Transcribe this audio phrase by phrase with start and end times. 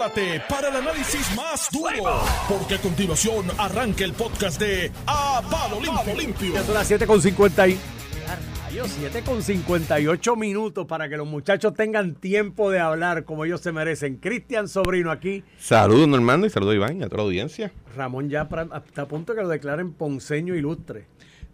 [0.00, 5.78] prepárate para el análisis más duro, porque a continuación arranca el podcast de A Palo
[5.80, 6.14] Limpio.
[6.16, 6.54] Limpio.
[6.54, 7.78] Ya son las 7 con 50 y...
[8.64, 13.60] Rayos, 7 con 58 minutos para que los muchachos tengan tiempo de hablar como ellos
[13.60, 14.16] se merecen.
[14.16, 15.44] Cristian Sobrino aquí.
[15.58, 17.70] Saludos Normando y saludos Iván y a toda la audiencia.
[17.94, 18.48] Ramón ya
[18.86, 21.06] está a punto que lo declaren ponceño ilustre.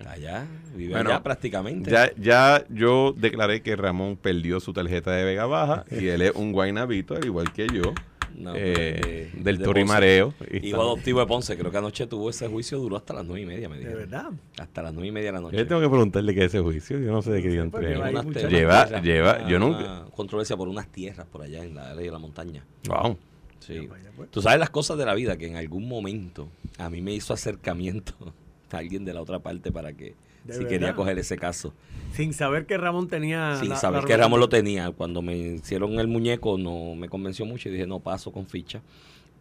[0.07, 1.91] Allá, vive Bueno, allá prácticamente.
[1.91, 6.33] Ya, ya yo declaré que Ramón perdió su tarjeta de Vega Baja y él es
[6.35, 7.95] un guaynabito, al igual que yo,
[8.37, 10.33] No, eh, de- del de Torrimareo.
[10.33, 10.67] Ponce.
[10.67, 13.47] Hijo adoptivo de Ponce, creo que anoche tuvo ese juicio, duró hasta las nueve y
[13.47, 14.31] media, me De verdad.
[14.59, 15.57] Hasta las nueve y media de la noche.
[15.57, 18.43] Yo tengo que preguntarle qué es ese juicio, yo no sé de qué día muchas-
[18.43, 21.75] te- Lleva- tierras, lleva- una- yo nunca- una controversia por unas tierras por allá en
[21.75, 22.65] la área de la montaña.
[22.89, 23.17] Wow.
[23.61, 23.89] Sí.
[24.17, 24.31] pues.
[24.31, 26.49] Tú sabes las cosas de la vida que en algún momento
[26.79, 28.13] a mí me hizo acercamiento
[28.71, 30.15] alguien de la otra parte para que ¿De
[30.53, 30.69] si verdad?
[30.69, 31.73] quería coger ese caso.
[32.13, 33.57] Sin saber que Ramón tenía.
[33.61, 34.91] Sin la- saber la que Ramón lo tenía.
[34.91, 38.81] Cuando me hicieron el muñeco no me convenció mucho y dije, no, paso con ficha.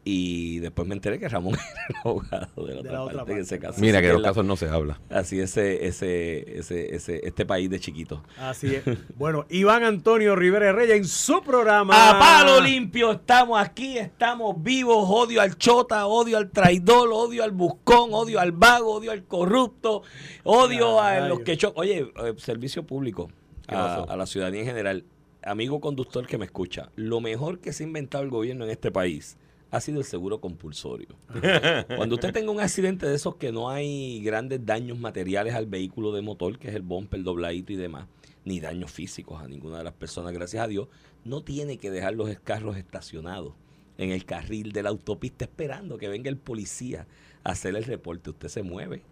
[0.08, 3.58] Y después me enteré que Ramón era el abogado de la, otra, parte, en ese
[3.58, 3.82] caso.
[3.82, 5.02] Mira Así que de los la- casos no se habla.
[5.10, 8.24] Así ese, ese, ese, ese, este país de chiquito.
[8.38, 8.84] Así es.
[9.18, 12.12] Bueno, Iván Antonio Rivera Reyes en su programa.
[12.12, 15.08] A palo limpio, estamos aquí, estamos vivos.
[15.10, 20.04] Odio al chota, odio al traidor, odio al buscón, odio al vago, odio al corrupto,
[20.44, 23.32] odio a los que cho- Oye, eh, servicio público
[23.68, 25.04] ¿Qué a, a la ciudadanía en general.
[25.44, 28.92] Amigo conductor que me escucha, lo mejor que se ha inventado el gobierno en este
[28.92, 29.38] país
[29.76, 31.10] ha sido el seguro compulsorio.
[31.96, 36.14] Cuando usted tenga un accidente de esos que no hay grandes daños materiales al vehículo
[36.14, 38.08] de motor, que es el bumper, el dobladito y demás,
[38.46, 40.88] ni daños físicos a ninguna de las personas, gracias a Dios,
[41.24, 43.54] no tiene que dejar los carros estacionados
[43.98, 47.08] en el carril de la autopista esperando que venga el policía
[47.44, 48.30] a hacer el reporte.
[48.30, 49.04] Usted se mueve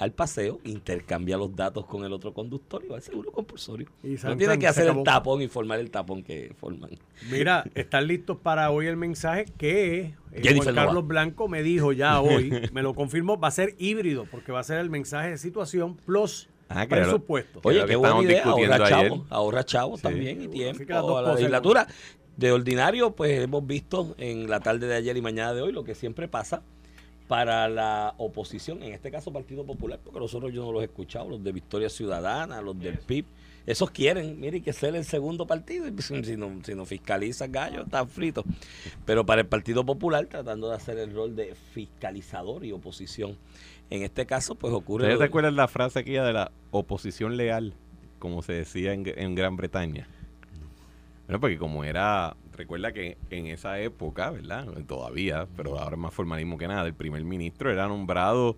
[0.00, 3.86] al paseo, intercambia los datos con el otro conductor y va al seguro compulsorio.
[4.02, 6.90] Y no tiene san, que hacer el tapón y formar el tapón que forman.
[7.30, 10.74] Mira, están listos para hoy el mensaje que eh, Juan.
[10.74, 14.60] Carlos Blanco me dijo ya hoy, me lo confirmó, va a ser híbrido, porque va
[14.60, 17.60] a ser el mensaje de situación plus Ah, lo- presupuesto.
[17.64, 18.88] Oye, qué buena idea, ahorra ayer.
[18.88, 20.04] chavos, ahorra chavos Sí.
[20.04, 21.86] también y tiempo a la legislatura.
[22.36, 25.84] De ordinario, pues hemos visto en la tarde de ayer y mañana de hoy lo
[25.84, 26.62] que siempre pasa
[27.30, 31.28] para la oposición, en este caso Partido Popular, porque nosotros yo no los he escuchado,
[31.28, 33.24] los de Victoria Ciudadana, los del PIB,
[33.66, 37.82] esos quieren, mire, que ser el segundo partido, y si no, si no fiscalizan gallo,
[37.82, 38.44] están fritos.
[39.06, 43.38] Pero para el Partido Popular, tratando de hacer el rol de fiscalizador y oposición,
[43.90, 45.04] en este caso, pues ocurre...
[45.04, 47.74] ¿Ustedes recuerdan la frase aquella de la oposición leal,
[48.18, 50.08] como se decía en, en Gran Bretaña?
[51.28, 54.66] Bueno, porque como era, recuerda que en esa época, ¿verdad?
[54.86, 58.56] Todavía, pero ahora es más formalismo que nada, el primer ministro era nombrado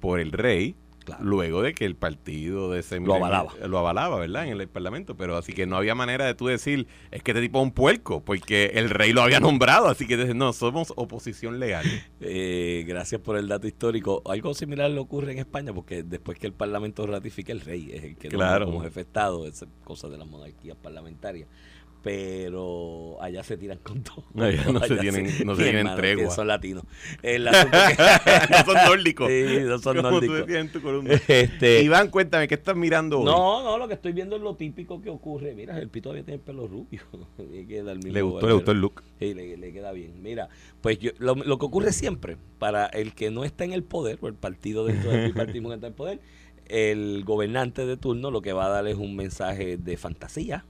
[0.00, 1.24] por el rey, Claro.
[1.24, 3.52] luego de que el partido de ese Lo avalaba.
[3.66, 4.46] lo avalaba, ¿verdad?
[4.46, 7.40] En el parlamento, pero así que no había manera de tú decir, es que este
[7.40, 11.58] tipo es un puerco, porque el rey lo había nombrado, así que no, somos oposición
[11.58, 11.84] leal.
[12.20, 14.22] Eh, gracias por el dato histórico.
[14.26, 18.04] Algo similar le ocurre en España, porque después que el Parlamento ratifica, el rey es
[18.04, 18.66] el que Claro.
[18.66, 21.48] como jefe de Estado, es cosa de las monarquías parlamentarias.
[22.02, 24.24] Pero allá se tiran con todo.
[24.34, 26.30] No se tienen- no se tienen hermano, tregua.
[26.34, 26.84] son latinos.
[27.22, 27.96] El asunto que-
[28.50, 29.28] no son nórdicos.
[29.28, 30.38] Sí, no son Como tú nórdicos.
[30.46, 31.14] decías en tu columna.
[31.28, 33.24] Este, Iván, cuéntame, ¿qué estás mirando hoy?
[33.26, 35.54] no, no, lo que estoy viendo es lo típico que ocurre.
[35.54, 37.00] Mira, el pito todavía tiene el pelo rubio.
[37.52, 39.02] Le queda el mismo le gustó, le gustó el look.
[39.18, 40.22] Sí, le, le queda bien.
[40.22, 40.48] Mira,
[40.80, 44.18] pues yo, lo, lo que ocurre siempre, para el que no está en el poder,
[44.20, 46.20] o el partido dentro del bipartismo que está en el poder,
[46.66, 50.64] el gobernante de turno lo que va a dar es un mensaje de fantasía,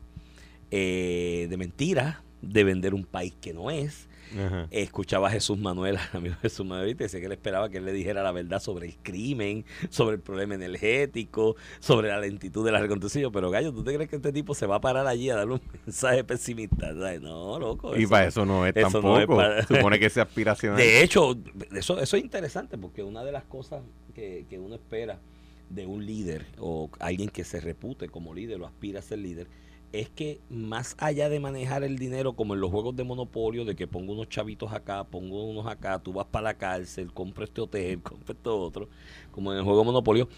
[0.73, 4.09] eh, de mentira, de vender un país que no es.
[4.35, 4.67] Ajá.
[4.71, 7.93] Escuchaba a Jesús Manuel, amigo Jesús Manuel, y decía que él esperaba que él le
[7.93, 12.81] dijera la verdad sobre el crimen, sobre el problema energético, sobre la lentitud de la
[12.81, 13.31] reconstrucción.
[13.31, 15.55] Pero, Gallo, ¿tú te crees que este tipo se va a parar allí a darle
[15.55, 16.95] un mensaje pesimista?
[16.95, 17.21] ¿Sabes?
[17.21, 17.95] No, loco.
[17.95, 19.37] Y para eso no es eso no es tampoco.
[19.37, 20.79] para- Supone que sea aspiracional.
[20.79, 21.37] De hecho,
[21.73, 23.83] eso, eso es interesante porque una de las cosas
[24.15, 25.21] que, que uno espera
[25.69, 29.47] de un líder o alguien que se repute como líder o aspira a ser líder
[29.93, 33.77] es que más allá de manejar el dinero como en los juegos de monopolio, de
[33.77, 37.61] que pongo unos chavitos acá, pongo unos acá, tú vas para la cárcel, compro este
[37.61, 38.89] hotel, compro esto otro,
[39.31, 40.29] como en el juego de monopolio,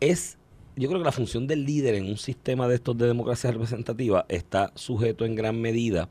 [0.00, 0.36] es,
[0.76, 4.26] yo creo que la función del líder en un sistema de estos de democracia representativa
[4.28, 6.08] está sujeto en gran medida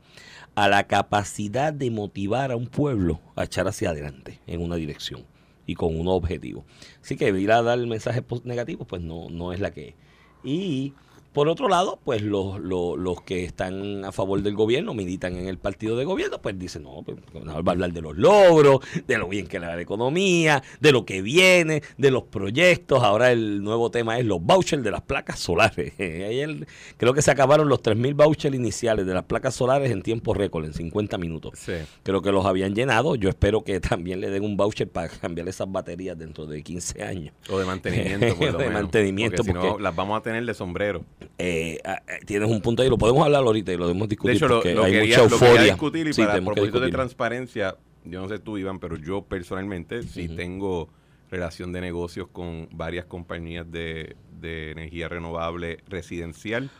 [0.54, 5.24] a la capacidad de motivar a un pueblo a echar hacia adelante en una dirección
[5.66, 6.64] y con un objetivo.
[7.02, 9.94] Así que ir a dar mensajes negativos, pues no, no es la que es.
[10.42, 10.92] Y
[11.34, 15.48] Por otro lado, pues los, los, los que están a favor del gobierno, militan en
[15.48, 19.18] el partido de gobierno, pues dicen, no, pues, va a hablar de los logros, de
[19.18, 23.02] lo bien que le va la economía, de lo que viene, de los proyectos.
[23.02, 25.92] Ahora el nuevo tema es los vouchers de las placas solares.
[25.98, 26.66] Ayer
[26.98, 30.64] creo que se acabaron los 3.000 vouchers iniciales de las placas solares en tiempo récord,
[30.64, 31.58] en 50 minutos.
[31.58, 31.72] Sí.
[32.04, 33.16] Creo que los habían llenado.
[33.16, 37.02] Yo espero que también le den un voucher para cambiar esas baterías dentro de 15
[37.02, 37.34] años.
[37.50, 38.82] O de mantenimiento, por lo De menos.
[38.82, 41.04] mantenimiento, Porque si no, porque- las vamos a tener de sombrero.
[41.38, 44.32] Eh, ah, eh, tienes un punto ahí, lo podemos hablar ahorita y lo debemos discutir
[44.32, 45.72] De hecho, lo, porque lo hay quería, mucha lo quería euforia.
[45.72, 50.02] discutir y Sí, para propósito de transparencia, yo no sé tú, Iván, pero yo personalmente
[50.02, 50.88] sí tengo
[51.30, 56.70] relación de negocios con varias compañías de, de energía renovable residencial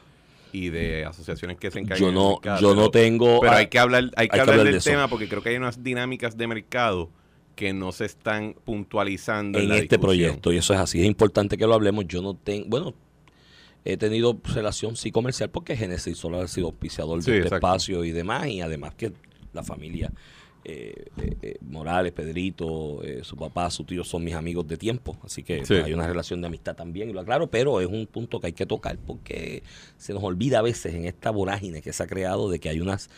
[0.53, 3.41] y de asociaciones que se encargan Yo no, mercado, yo no pero- tengo.
[3.41, 5.57] Pero hay que hablar, hay que hablar hablar de del tema porque creo que hay
[5.57, 7.11] unas dinámicas de mercado
[7.57, 10.01] que no se están puntualizando en, en la este discusión.
[10.03, 11.01] proyecto y eso es así.
[11.01, 12.07] Es importante que lo hablemos.
[12.07, 12.95] Yo no tengo, bueno,
[13.85, 18.05] he tenido relación sí comercial porque Genesis Solar ha sido auspiciador Sí, de este espacio
[18.05, 19.13] y demás y además que
[19.53, 20.11] la familia
[20.67, 25.19] eh, eh, eh, Morales, Pedrito, eh, su papá, su tío son mis amigos de tiempo,
[25.23, 25.75] así que Sí.
[25.75, 28.53] hay una relación de amistad también y lo aclaro, pero es un punto que hay
[28.55, 29.63] que tocar porque
[29.99, 32.81] se nos olvida a veces en esta vorágine que se ha creado de que hay
[32.81, 33.11] unas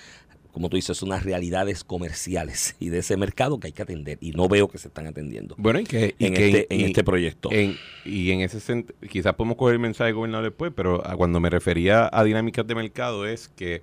[0.56, 4.30] como tú dices, unas realidades comerciales y de ese mercado que hay que atender y
[4.30, 7.04] no veo que se están atendiendo Bueno, y que, y en, que- este, en este
[7.04, 7.50] proyecto.
[7.52, 7.76] En-
[8.06, 11.50] y en ese sentido, quizás podemos coger el mensaje del gobernador después, pero cuando me
[11.50, 13.82] refería a dinámicas de mercado es que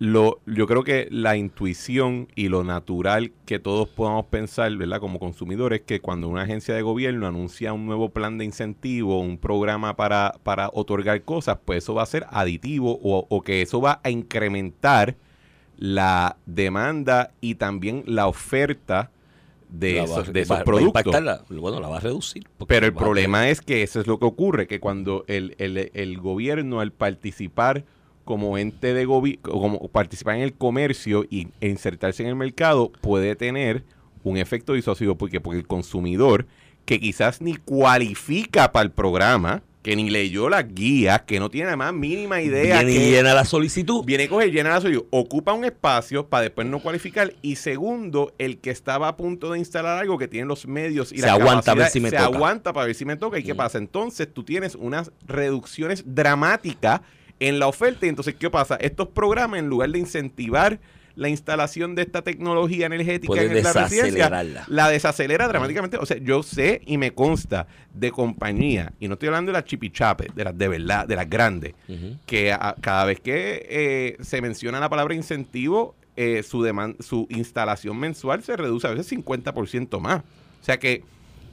[0.00, 4.98] lo, yo creo que la intuición y lo natural que todos podamos pensar, ¿verdad?
[4.98, 9.36] Como consumidores, que cuando una agencia de gobierno anuncia un nuevo plan de incentivo, un
[9.36, 13.82] programa para, para otorgar cosas, pues eso va a ser aditivo o, o que eso
[13.82, 15.16] va a incrementar
[15.76, 19.10] la demanda y también la oferta
[19.68, 21.22] de La va- esos, de va- esos va a productos.
[21.22, 22.48] la- bueno, la va a reducir.
[22.66, 25.90] Pero el va problema es que eso es lo que ocurre, que cuando el, el-
[25.92, 27.84] el gobierno al participar
[28.30, 32.92] como ente de gobierno, como participar en el comercio y, e insertarse en el mercado,
[33.00, 33.82] puede tener
[34.22, 36.46] un efecto disuasivo porque, porque el consumidor
[36.84, 41.70] que quizás ni cualifica para el programa, que ni leyó las guías, que no tiene
[41.70, 44.04] la más mínima idea viene y que- llena la solicitud.
[44.04, 47.32] Viene, coge, llena la suyo, ocupa un espacio para después no cualificar.
[47.42, 51.18] Y segundo, el que estaba a punto de instalar algo que tiene los medios y
[51.18, 52.28] Se la aguanta a ver si me se toca.
[52.28, 53.38] aguanta para ver si me toca.
[53.38, 53.56] ¿Y qué Mm.
[53.56, 53.78] pasa?
[53.78, 57.00] Entonces tú tienes unas reducciones dramáticas
[57.40, 58.06] en la oferta.
[58.06, 58.76] Y entonces, ¿qué pasa?
[58.76, 60.78] Estos programas, en lugar de incentivar
[61.16, 64.24] la instalación de esta tecnología energética en la residencia,
[64.68, 65.96] la desacelera dramáticamente.
[65.96, 69.64] O sea, yo sé y me consta de compañía, y no estoy hablando de las
[69.64, 71.74] chipichapes, de las de verdad, de las grandes,
[72.26, 76.64] que a- cada vez que eh, se menciona la palabra incentivo, eh, su,
[77.00, 80.20] su instalación mensual se reduce a veces 50% más.
[80.20, 81.02] O sea que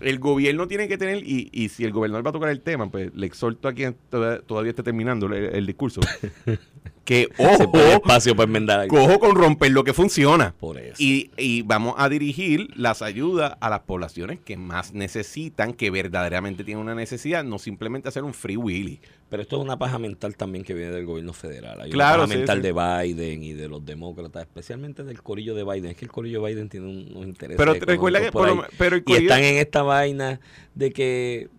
[0.02, 2.90] el gobierno tiene que tener, y, y si el gobernador va a tocar el tema,
[2.90, 6.02] pues le exhorto a quien toda- todavía esté terminando el, el discurso,
[7.04, 10.54] que ojo, espacio para enmendar cojo con romper lo que funciona.
[10.60, 10.96] Por eso.
[11.02, 16.64] Y, y vamos a dirigir las ayudas a las poblaciones que más necesitan, que verdaderamente
[16.64, 19.00] tienen una necesidad, no simplemente hacer un free willy.
[19.30, 21.82] Pero esto es una paja mental también que viene del gobierno federal.
[21.82, 22.64] Hay Claro, una paja sí, mental sí.
[22.64, 25.92] de Biden y de los demócratas, especialmente del corillo de Biden.
[25.92, 27.58] Es que el corillo de Biden tiene un- unos intereses.
[27.58, 28.70] Pero recuerda que económicos por por lo ahí.
[28.72, 30.40] me- pero el y están en esta vaina
[30.76, 31.50] de que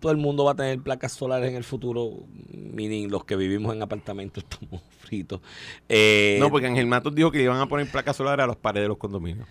[0.00, 2.20] todo el mundo va a tener placas solares en el futuro,
[2.52, 5.40] meaning los que vivimos en apartamentos estamos fritos.
[5.88, 8.56] Eh, No, porque Ángel Matos dijo que le iban a poner placas solares a las
[8.56, 9.46] paredes de los condominios.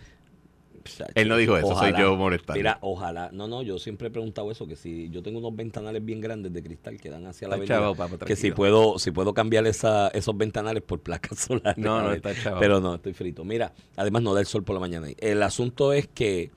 [1.16, 2.58] Él no dijo eso, soy yo molestando.
[2.58, 3.30] Mira, ojalá.
[3.32, 6.54] No, no, yo siempre he preguntado eso, que si yo tengo unos ventanales bien grandes
[6.54, 9.68] de cristal que dan hacia la avenida, chavo, papá, que si puedo si puedo cambiar
[9.68, 11.78] esa, esos ventanales por placas solares.
[11.78, 12.60] No, no, está chavo.
[12.60, 13.44] Pero no, estoy frito.
[13.44, 15.08] Mira, además no da el sol por la mañana.
[15.18, 16.52] El asunto es que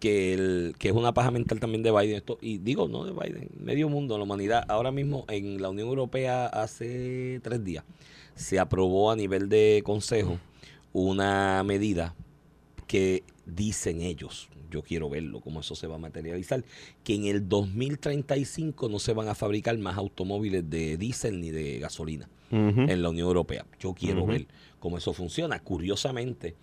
[0.00, 3.12] que, el, que es una paja mental también de Biden esto y digo no de
[3.12, 7.84] Biden medio mundo la humanidad ahora mismo en la Unión Europea hace tres días
[8.34, 10.38] se aprobó a nivel de consejo
[10.92, 12.14] una medida
[12.86, 13.22] que
[13.54, 16.64] dicen ellos, yo quiero verlo, cómo eso se va a materializar,
[17.04, 21.78] que en el 2035 no se van a fabricar más automóviles de diésel ni de
[21.78, 23.64] gasolina en la Unión Europea.
[23.78, 24.46] Yo quiero ver
[24.80, 25.60] cómo eso funciona.
[25.60, 26.56] Curiosamente,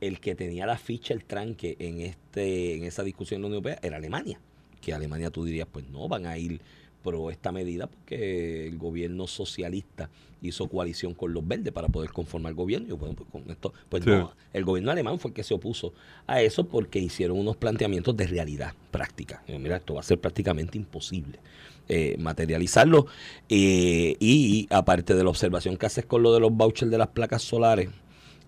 [0.00, 3.58] el que tenía la ficha, el tranque en este en esa discusión en la Unión
[3.58, 4.40] Europea era Alemania.
[4.80, 6.60] Que Alemania tú dirías, pues no, van a ir
[7.04, 10.10] pro esta medida porque el gobierno socialista
[10.42, 12.86] hizo coalición con los verdes para poder conformar gobierno.
[12.86, 14.10] Y yo, bueno, pues con esto, pues Sí.
[14.10, 15.94] no, el gobierno alemán fue el que se opuso
[16.26, 19.42] a eso porque hicieron unos planteamientos de realidad práctica.
[19.46, 21.38] Yo, mira, esto va a ser prácticamente imposible
[21.88, 23.06] eh, materializarlo.
[23.48, 27.08] Eh, y aparte de la observación que haces con lo de los vouchers de las
[27.08, 27.88] placas solares,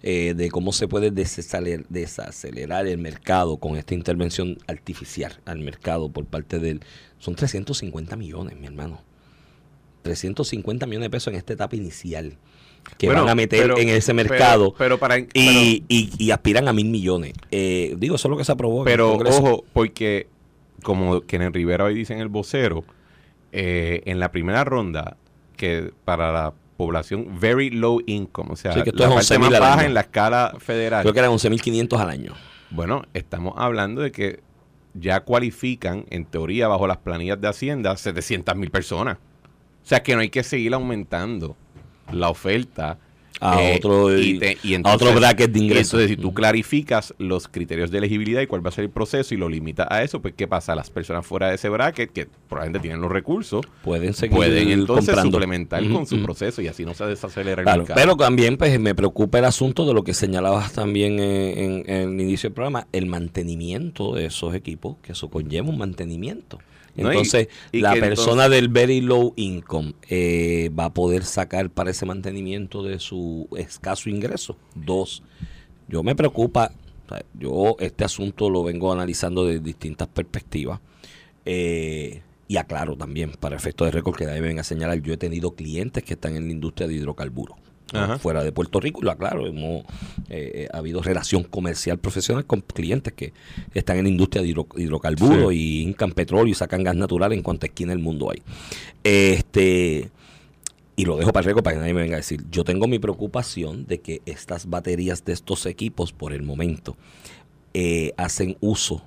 [0.03, 6.09] eh, de cómo se puede desaceler- desacelerar el mercado con esta intervención artificial al mercado
[6.11, 6.81] por parte del...
[7.19, 9.01] Son 350 millones, mi hermano.
[10.03, 12.37] 350 millones de pesos en esta etapa inicial
[12.99, 15.27] que Bueno, van a meter pero- en ese mercado pero para- y,
[15.89, 17.33] y- y aspiran a mil millones.
[17.51, 18.83] Eh, digo, eso es lo que se aprobó.
[18.83, 20.29] en el Pero ojo, porque
[20.85, 22.85] como Kenneth Rivera hoy dice en el vocero,
[23.51, 25.17] eh, en la primera ronda,
[25.57, 29.61] que para la población very low income, o sea, Sí, que la parte 11.000 más
[29.61, 29.83] baja año.
[29.89, 31.03] en la escala federal.
[31.03, 32.33] Creo que eran 11.500 al año.
[32.71, 34.41] Bueno, estamos hablando de que
[34.95, 39.19] ya cualifican, en teoría, bajo las planillas de Hacienda, 700 mil personas.
[39.19, 41.57] O sea, que no hay que seguir aumentando
[42.11, 42.99] la oferta.
[43.41, 45.95] A eh, otro- y te- y a otro bracket de ingresos.
[46.01, 49.35] Entonces, si tú clarificas los criterios de elegibilidad y cuál va a ser el proceso
[49.35, 50.75] y lo limitas a eso, pues ¿qué pasa?
[50.75, 55.07] Las personas fuera de ese bracket, que probablemente tienen los recursos, Pueden seguir pueden entonces
[55.07, 55.37] comprando.
[55.37, 57.95] suplementar con su proceso y así no se desacelera el mercado.
[57.95, 62.15] pero también pues me preocupa el asunto de lo que señalabas también eh, en, en
[62.15, 66.59] el inicio del programa, el mantenimiento de esos equipos, que eso conlleva un mantenimiento.
[66.97, 71.71] No, y- Entonces, y la persona del very low income eh, va a poder sacar
[71.71, 74.57] para ese mantenimiento de su escaso ingreso.
[74.75, 75.23] Dos,
[75.89, 76.73] yo me preocupa,
[77.07, 80.81] o sea, yo este asunto lo vengo analizando de distintas perspectivas.
[81.45, 85.55] Eh, y aclaro también, para efectos de récord que deben a señalar, yo he tenido
[85.57, 87.57] clientes que están en la industria de hidrocarburos.
[88.19, 89.85] Fuera de Puerto Rico, lo aclaro, hemos
[90.29, 93.33] eh, eh, ha habido relación comercial profesional con clientes que
[93.75, 97.43] están en la industria de hidro- hidrocarburos y hincan petróleo y sacan gas natural en
[97.43, 98.43] cuanto esquina del mundo hay.
[99.05, 100.11] Este
[100.99, 102.89] y lo dejo para el récord para que nadie me venga a decir, yo tengo
[102.89, 106.97] mi preocupación de que estas baterías de estos equipos por el momento
[107.75, 109.03] eh, hacen uso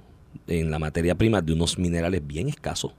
[0.47, 2.93] en la materia prima de unos minerales bien escasos,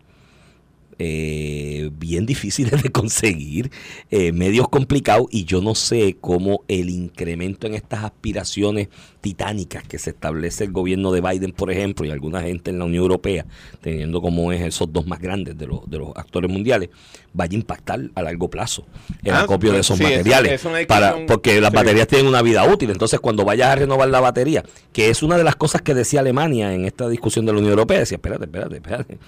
[1.02, 3.70] eh, bien difíciles de conseguir,
[4.10, 8.88] eh, medios complicados y yo no sé cómo el incremento en estas aspiraciones
[9.22, 12.84] titánicas que se establece el gobierno de Biden, por ejemplo, y alguna gente en la
[12.84, 13.46] Unión Europea,
[13.80, 16.90] teniendo como es esos dos más grandes de los, de los actores mundiales,
[17.32, 18.84] vaya a impactar a largo plazo
[19.22, 20.60] el Ah, acopio de pues, esos sí, materiales.
[20.86, 21.76] para, porque las sí.
[21.76, 22.90] baterías tienen una vida útil.
[22.90, 26.20] Entonces, cuando vayas a renovar la batería, que es una de las cosas que decía
[26.20, 29.18] Alemania en esta discusión de la Unión Europea, decía, espérate, espérate, espérate.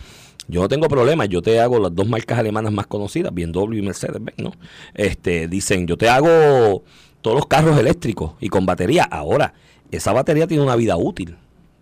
[0.49, 3.83] Yo no tengo problema, yo te hago las dos marcas alemanas más conocidas, BMW y
[3.83, 4.53] Mercedes-Benz, ¿no?
[4.95, 6.83] Este, dicen, yo te hago
[7.21, 9.05] todos los carros eléctricos y con batería.
[9.05, 9.55] Ahora,
[9.91, 11.37] esa batería tiene una vida útil,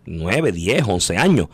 [0.07, 1.49] 9, 10, 11 años.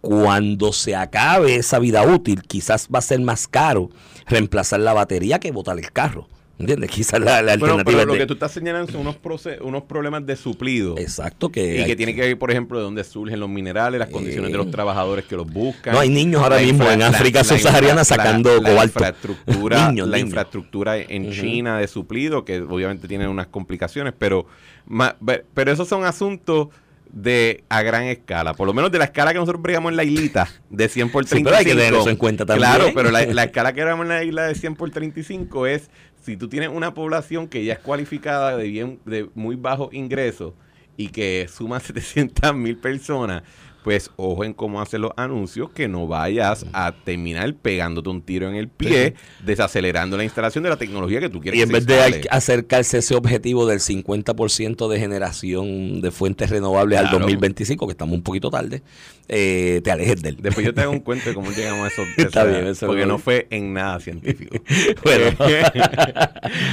[0.00, 3.90] Cuando se acabe esa vida útil, quizás va a ser más caro
[4.26, 6.28] reemplazar la batería que botar el carro.
[6.58, 6.90] ¿Entiendes?
[6.92, 9.16] Quizás la, la Bueno, alternativa pero lo de- que tú estás señalando son unos,
[9.62, 10.96] unos problemas de suplido.
[10.98, 13.98] Exacto, que, Y hay- que tiene que ver, por ejemplo, de dónde surgen los minerales,
[13.98, 15.94] las condiciones de los trabajadores que los buscan.
[15.94, 19.00] No, hay niños ahora mismo infra- en África subsahariana sacando la, cobalto.
[19.00, 20.28] La infraestructura, Niños, la niños.
[20.28, 21.30] infraestructura en.
[21.32, 24.46] China de suplido, que obviamente tiene unas complicaciones, pero,
[24.86, 25.16] ma-
[25.54, 26.68] pero esos son asuntos
[27.10, 30.04] de a gran escala, por lo menos de la escala que nosotros bregamos en la
[30.04, 31.44] islita, de 100 por Sí, 35.
[31.44, 32.70] pero hay que tener eso en cuenta también.
[32.70, 35.90] Claro, pero la, la escala que bregamos en la isla de 100 por 35 es
[36.22, 40.54] si tú tienes una población que ya es cualificada de bien de muy bajo ingreso
[40.96, 43.42] y que suma 700 mil personas,
[43.84, 48.48] pues ojo en cómo hacen los anuncios, que no vayas a terminar pegándote un tiro
[48.48, 51.84] en el pie, desacelerando la instalación de la tecnología que tú quieres Y en vez
[51.86, 57.18] de al- acercarse a ese objetivo del 50% de generación de fuentes renovables al Claro.
[57.20, 58.82] 2025, que estamos un poquito tarde,
[59.28, 60.36] eh, te alejes de él.
[60.40, 62.02] Después yo te hago un cuento de cómo llegamos a eso.
[62.16, 64.56] Está bien, eso porque no fue en nada científico.
[65.02, 65.36] Bueno.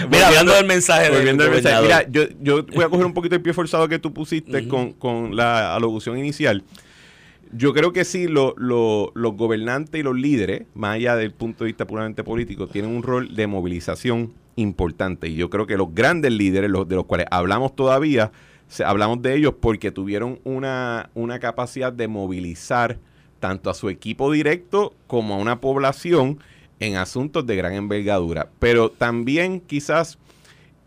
[0.09, 1.81] Mira, hablando del mensaje del al.
[1.83, 4.93] Mira, yo, yo voy a coger un poquito el pie forzado que tú pusiste con,
[4.93, 6.63] con la alocución inicial.
[7.51, 11.63] Yo creo que sí, lo- lo- los gobernantes y los líderes, más allá del punto
[11.63, 15.27] de vista puramente político, tienen un rol de movilización importante.
[15.29, 18.31] Y yo creo que los grandes líderes, los de los cuales hablamos todavía,
[18.85, 22.99] hablamos de ellos porque tuvieron una, una capacidad de movilizar
[23.39, 26.39] tanto a su equipo directo como a una población
[26.79, 28.49] en asuntos de gran envergadura.
[28.59, 30.19] Pero también quizás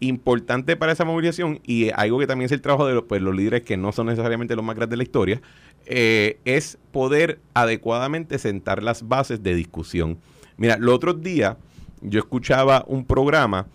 [0.00, 3.34] importante para esa movilización y algo que también es el trabajo de los, pues, los
[3.34, 5.40] líderes que no son necesariamente los más grandes de la historia,
[5.86, 10.18] eh, es poder adecuadamente sentar las bases de discusión.
[10.56, 11.56] Mira, los otros días
[12.00, 13.66] yo escuchaba un programa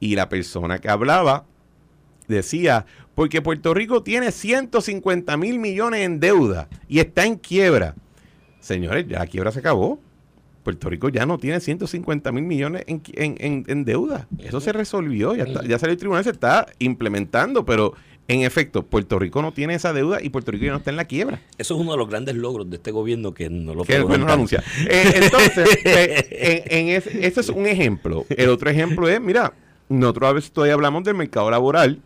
[0.00, 1.44] y la persona que hablaba
[2.28, 7.94] decía, porque Puerto Rico tiene 150 mil millones en deuda y está en quiebra.
[8.60, 10.00] Señores, ya la quiebra se acabó.
[10.64, 14.26] Puerto Rico ya no tiene 150 mil millones en, en- en- en deuda.
[14.38, 17.94] Eso se resolvió, ya, está, ya salió el tribunal, se está implementando, pero
[18.28, 20.96] en efecto, Puerto Rico no tiene esa deuda y Puerto Rico ya no está en
[20.96, 21.40] la quiebra.
[21.58, 24.16] Eso es uno de los grandes logros de este gobierno que no lo Que no
[24.16, 24.62] lo anuncia.
[24.88, 28.24] Eh, entonces, eh, en, en ese, ese es un ejemplo.
[28.30, 29.52] El otro ejemplo es, mira,
[29.88, 32.00] nosotros a veces todavía hablamos del mercado laboral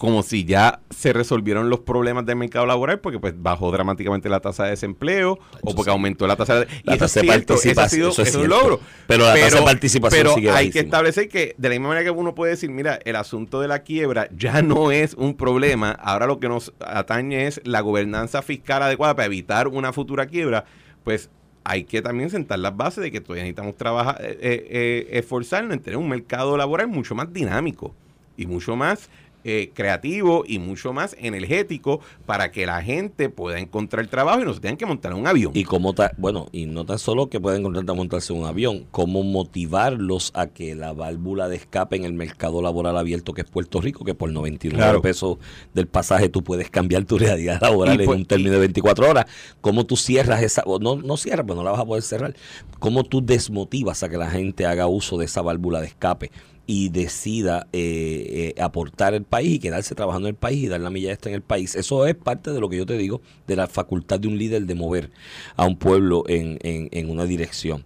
[0.00, 4.40] como si ya se resolvieron los problemas del mercado laboral porque pues bajó dramáticamente la
[4.40, 7.32] tasa de desempleo o porque aumentó la tasa de La y eso tasa es de
[7.32, 8.80] cierto, eso ha participación, sido eso es un logro.
[9.06, 10.72] Pero la tasa de participación pero sigue hay bajísima.
[10.72, 13.68] que establecer que de la misma manera que uno puede decir mira el asunto de
[13.68, 18.40] la quiebra ya no es un problema ahora lo que nos atañe es la gobernanza
[18.40, 20.64] fiscal adecuada para evitar una futura quiebra
[21.04, 21.28] pues
[21.62, 25.74] hay que también sentar las bases de que todavía necesitamos trabajar, eh, eh, eh, esforzarnos
[25.74, 27.94] en tener un mercado laboral mucho más dinámico
[28.38, 29.10] y mucho más
[29.44, 34.54] eh, creativo y mucho más energético para que la gente pueda encontrar trabajo y no
[34.54, 35.52] se tengan que montar un avión.
[35.54, 39.22] Y cómo ta- bueno, y no tan solo que pueden encontrar montarse un avión, cómo
[39.22, 43.80] motivarlos a que la válvula de escape en el mercado laboral abierto que es Puerto
[43.80, 45.02] Rico, que por 99 Claro.
[45.02, 45.38] pesos
[45.74, 49.08] del pasaje tú puedes cambiar tu realidad laboral Y en pues- un término de 24
[49.08, 49.26] horas,
[49.60, 52.34] cómo tú cierras esa, no, no cierras, pues no la vas a poder cerrar,
[52.78, 56.30] cómo tú desmotivas a que la gente haga uso de esa válvula de escape
[56.66, 60.80] y decida eh, eh, aportar el país y quedarse trabajando en el país y dar
[60.80, 61.74] la milla extra en el país.
[61.74, 64.66] Eso es parte de lo que yo te digo, de la facultad de un líder
[64.66, 65.10] de mover
[65.56, 67.84] a un pueblo en, en- en una dirección.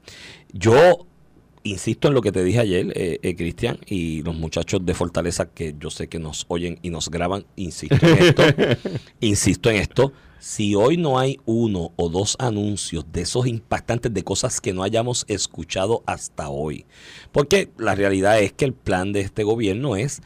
[0.52, 1.06] Yo
[1.62, 5.46] insisto en lo que te dije ayer, eh, eh, Cristian, y los muchachos de Fortaleza
[5.48, 8.42] que yo sé que nos oyen y nos graban, insisto en esto,
[9.20, 10.12] insisto en esto.
[10.46, 14.82] Si hoy no hay uno o dos anuncios de esos impactantes de cosas que no
[14.82, 16.84] hayamos escuchado hasta hoy,
[17.32, 20.20] porque la realidad es que el plan de este gobierno es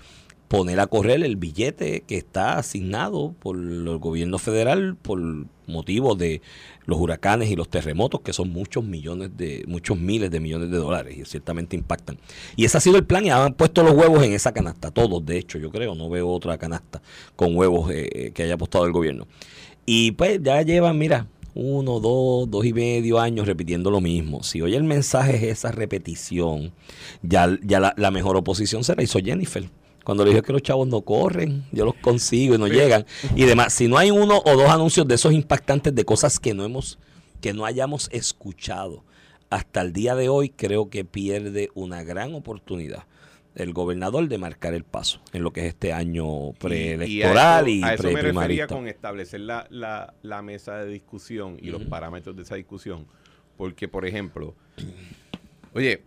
[0.49, 5.21] poner a correr el billete que está asignado por el gobierno federal por
[5.69, 6.43] motivo de
[6.85, 10.79] los huracanes y los terremotos, que son muchos millones de, muchos miles de millones de
[10.79, 12.19] dólares y ciertamente impactan.
[12.57, 15.25] Y ese ha sido el plan y han puesto los huevos en esa canasta, todos
[15.25, 17.03] de hecho, yo creo, no veo otra canasta
[17.37, 19.29] con huevos eh, eh, que haya apostado el gobierno.
[19.91, 24.43] Y pues ya llevan, mira, uno, dos, dos y medio años repitiendo lo mismo.
[24.43, 26.75] Si hoy el mensaje es esa repetición,
[27.23, 29.67] ya, ya la, la mejor oposición se la hizo Jennifer.
[30.05, 33.07] Cuando le dijo que los chavos no corren, yo los consigo y no llegan.
[33.35, 36.53] Y demás, si no hay uno o dos anuncios de esos impactantes de cosas que
[36.53, 36.99] no hemos,
[37.41, 39.05] que no hayamos escuchado
[39.49, 43.05] hasta el día de hoy, creo que pierde una gran oportunidad
[43.59, 47.95] el gobernador de marcar el paso en lo que es este año preelectoral y, a
[47.95, 51.85] eso, a eso me refería con establecer la, la, la mesa de discusión y los
[51.85, 53.07] parámetros de esa discusión.
[53.57, 54.55] Porque, por ejemplo,
[55.75, 56.03] oye,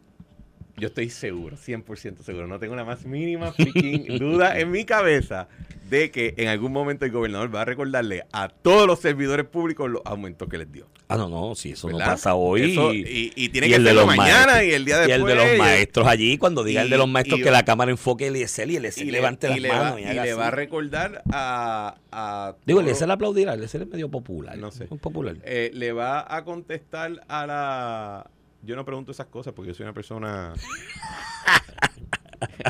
[0.82, 5.48] yo estoy seguro, 100% seguro, no tengo la más mínima freaking duda en mi cabeza
[5.90, 9.90] de que en algún momento el gobernador va a recordarle a todos los servidores públicos
[9.90, 10.88] los aumentos que les dio.
[11.10, 12.72] Ah, no, no, si eso no pasa hoy.
[12.72, 14.64] Eso- y, y tiene y que el de los mañana maestros.
[14.64, 15.20] y el día Y después.
[15.20, 17.52] el de los y- maestros allí, cuando diga el de los y- maestros y- que
[17.52, 20.14] la cámara enfoque el ISL y el y le, levante y las manos y, y
[20.14, 21.96] le va a recordar a...
[22.14, 24.58] a Digo, el ISL aplaudirá, el ISL es medio popular.
[24.58, 24.86] No sé.
[24.86, 25.36] Es popular.
[25.44, 28.30] eh, le va a contestar a la...
[28.64, 30.54] Yo no pregunto esas cosas porque yo soy una persona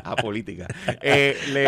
[0.04, 0.68] apolítica.
[1.02, 1.66] Eh, le,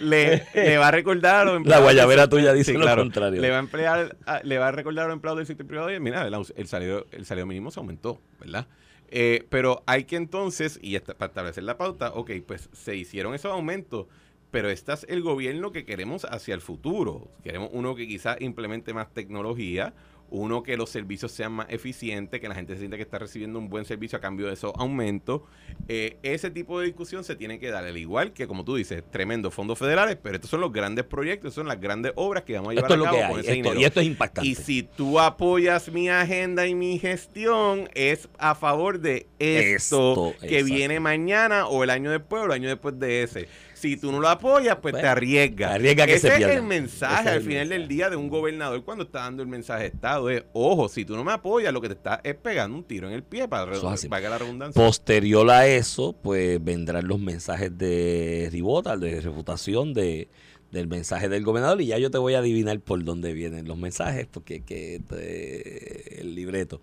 [0.00, 3.02] le- le va a recordar a los La guayabera tuya dice Sí, lo claro.
[3.02, 3.40] contrario.
[3.40, 5.88] Le va a emplear, a- le va a recordar a los empleados del sector privado,
[5.88, 8.66] oye, mira, el, salario, el salario mínimo se aumentó, ¿verdad?
[9.08, 13.34] Eh, pero hay que entonces, y esta- para establecer la pauta, ok, pues se hicieron
[13.34, 14.06] esos aumentos,
[14.50, 17.28] pero este es el gobierno que queremos hacia el futuro.
[17.42, 19.94] Queremos uno que quizás implemente más tecnología,
[20.30, 23.58] uno que los servicios sean más eficientes, que la gente se sienta que está recibiendo
[23.58, 25.42] un buen servicio a cambio de esos aumentos.
[25.88, 29.02] Eh, ese tipo de discusión se tiene que dar, al igual que, como tú dices,
[29.10, 32.70] tremendos fondos federales, pero estos son los grandes proyectos, son las grandes obras que vamos
[32.70, 33.40] a llevar Esto es a lo cabo que con hay.
[33.40, 33.80] ese esto- dinero.
[33.80, 34.48] y esto es impactante.
[34.48, 40.46] Y si tú apoyas mi agenda y mi gestión, es a favor de esto, Esto,
[40.46, 43.48] que viene mañana o el año después o el año después de ese.
[43.80, 45.72] Si tú no lo apoyas, pues Bueno, te arriesgas.
[45.72, 49.04] arriesga que ese se es el mensaje al final del día de un gobernador cuando
[49.04, 50.28] está dando el mensaje de Estado.
[50.28, 53.08] Es, ojo, si tú no me apoyas, lo que te está es pegando un tiro
[53.08, 54.82] en el pie para valga la redundancia.
[54.82, 60.28] Posterior a eso, pues vendrán los mensajes de ribota, de refutación de,
[60.70, 63.76] del mensaje del gobernador y ya yo te voy a adivinar por dónde vienen los
[63.76, 66.80] mensajes, porque que este es el libreto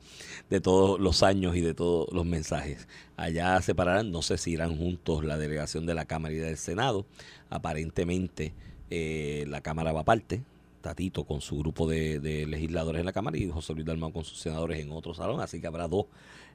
[0.50, 2.88] de todos los años y de todos los mensajes.
[3.16, 7.06] Allá separarán, no sé si irán juntos la delegación de la Cámara y del Senado.
[7.50, 8.54] Aparentemente
[8.90, 10.42] eh, la Cámara va aparte.
[10.82, 14.24] Tatito con su grupo de, de legisladores en la Cámara y José Luis Dalmau con
[14.24, 16.06] sus senadores en otro salón, así que habrá dos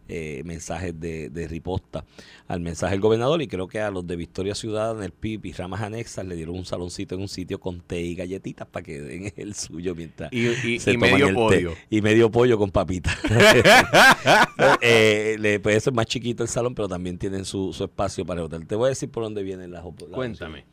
[0.09, 2.05] eh, mensajes de, de riposta
[2.49, 5.53] al mensaje del gobernador y creo que a los de Victoria Ciudadana, el PIB y
[5.53, 9.01] ramas anexas le dieron un saloncito en un sitio con té y galletitas para que
[9.01, 11.38] den el suyo mientras Y, y- se y toman medio el té.
[11.38, 11.73] podio.
[11.88, 13.17] y medio pollo con papitas
[14.81, 18.25] eh, le, pues eso es más chiquito el salón pero también tienen su, su espacio
[18.25, 20.65] para el hotel te voy a decir por dónde vienen las las Cuéntame.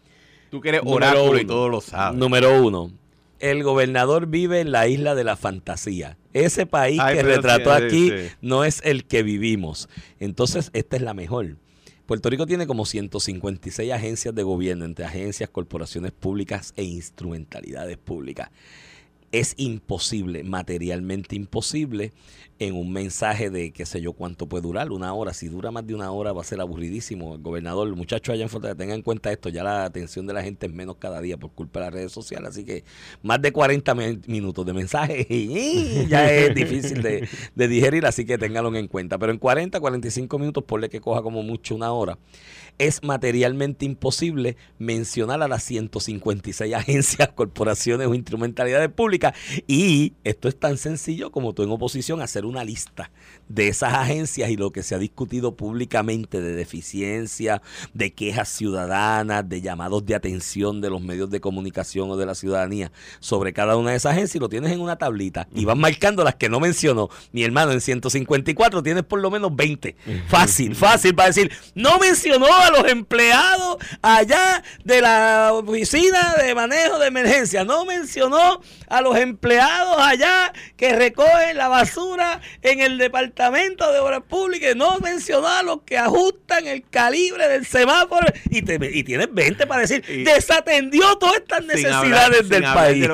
[0.50, 2.18] Tú que eres oráculo y todo lo sabes.
[2.18, 2.92] Número uno.
[3.40, 6.18] El gobernador vive en la isla de la fantasía.
[6.34, 8.36] Ese país Ay, que retrató sí, aquí sí.
[8.42, 9.90] no es el que vivimos.
[10.20, 11.58] Entonces, esta es la mejor.
[12.06, 18.50] Puerto Rico tiene como 156 agencias de gobierno, entre agencias, corporaciones públicas e instrumentalidades públicas
[19.32, 22.14] es imposible, materialmente imposible,
[22.60, 25.34] en un mensaje de qué sé yo cuánto puede durar, una hora.
[25.34, 27.36] Si dura más de una hora va a ser aburridísimo.
[27.36, 30.34] El gobernador, el muchacho allá en Fortaleza, tengan en cuenta esto, ya la atención de
[30.34, 32.50] la gente es menos cada día por culpa de las redes sociales.
[32.50, 32.84] Así que
[33.24, 33.96] más de 40
[34.28, 35.26] minutos de mensaje
[36.10, 39.18] ya es difícil de, digerir, así que ténganlo en cuenta.
[39.18, 42.18] Pero en 40, 45 minutos, ponle que coja como mucho una hora
[42.80, 49.19] es materialmente imposible mencionar a las 156 agencias, corporaciones o instrumentalidades públicas.
[49.68, 53.12] Y esto es tan sencillo como tú en oposición hacer una lista
[53.48, 57.62] de esas agencias y lo que se ha discutido públicamente de deficiencia,
[57.94, 62.36] de quejas ciudadanas, de llamados de atención de los medios de comunicación o de la
[62.36, 65.78] ciudadanía sobre cada una de esas agencias y lo tienes en una tablita y vas
[65.78, 67.10] marcando las que no mencionó.
[67.32, 69.96] Mi hermano, en 154 tienes por lo menos 20.
[70.28, 77.00] Fácil, fácil para decir, no mencionó a los empleados allá de la oficina de manejo
[77.00, 83.92] de emergencia, no mencionó a los empleados allá que recogen la basura en el departamento
[83.92, 88.80] de obras públicas, no mencionó a los que ajustan el calibre del semáforo y, te,
[88.92, 93.08] y tienes 20 para decir, desatendió todas estas necesidades del país.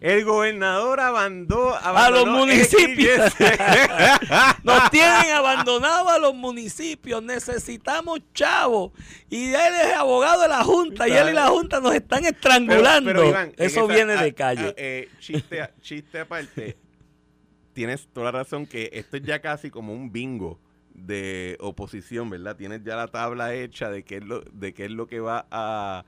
[0.00, 3.32] El gobernador abandonó a los municipios.
[4.62, 8.92] Nos tienen abandonados a los municipios, necesitamos chavos
[9.30, 13.10] y él es abogado de la Junta y él y la Junta nos están estrangulando.
[13.56, 14.74] Eso viene de calle.
[14.76, 16.76] Eh, chiste, chiste aparte,
[17.72, 20.58] tienes toda la razón que esto es ya casi como un bingo
[20.94, 22.56] de oposición, ¿verdad?
[22.56, 25.46] Tienes ya la tabla hecha de qué es lo, de qué es lo que va
[25.50, 26.04] a,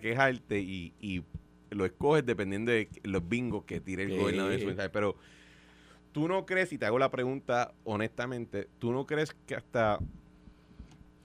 [0.00, 1.24] quejarte y,
[1.70, 4.90] lo escoges dependiendo de los bingos que tire el gobernador de su mensaje.
[4.90, 5.16] Pero
[6.12, 9.98] tú no crees, y te hago la pregunta honestamente, tú no crees que hasta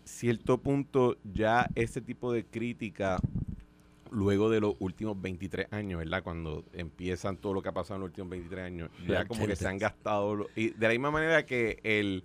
[0.03, 3.19] cierto punto ya ese tipo de crítica
[4.11, 6.23] luego de los últimos 23 años, ¿verdad?
[6.23, 9.55] Cuando empiezan todo lo que ha pasado en los últimos 23 años, ya como que
[9.55, 10.47] se han gastado.
[10.55, 12.23] y de la misma manera que el.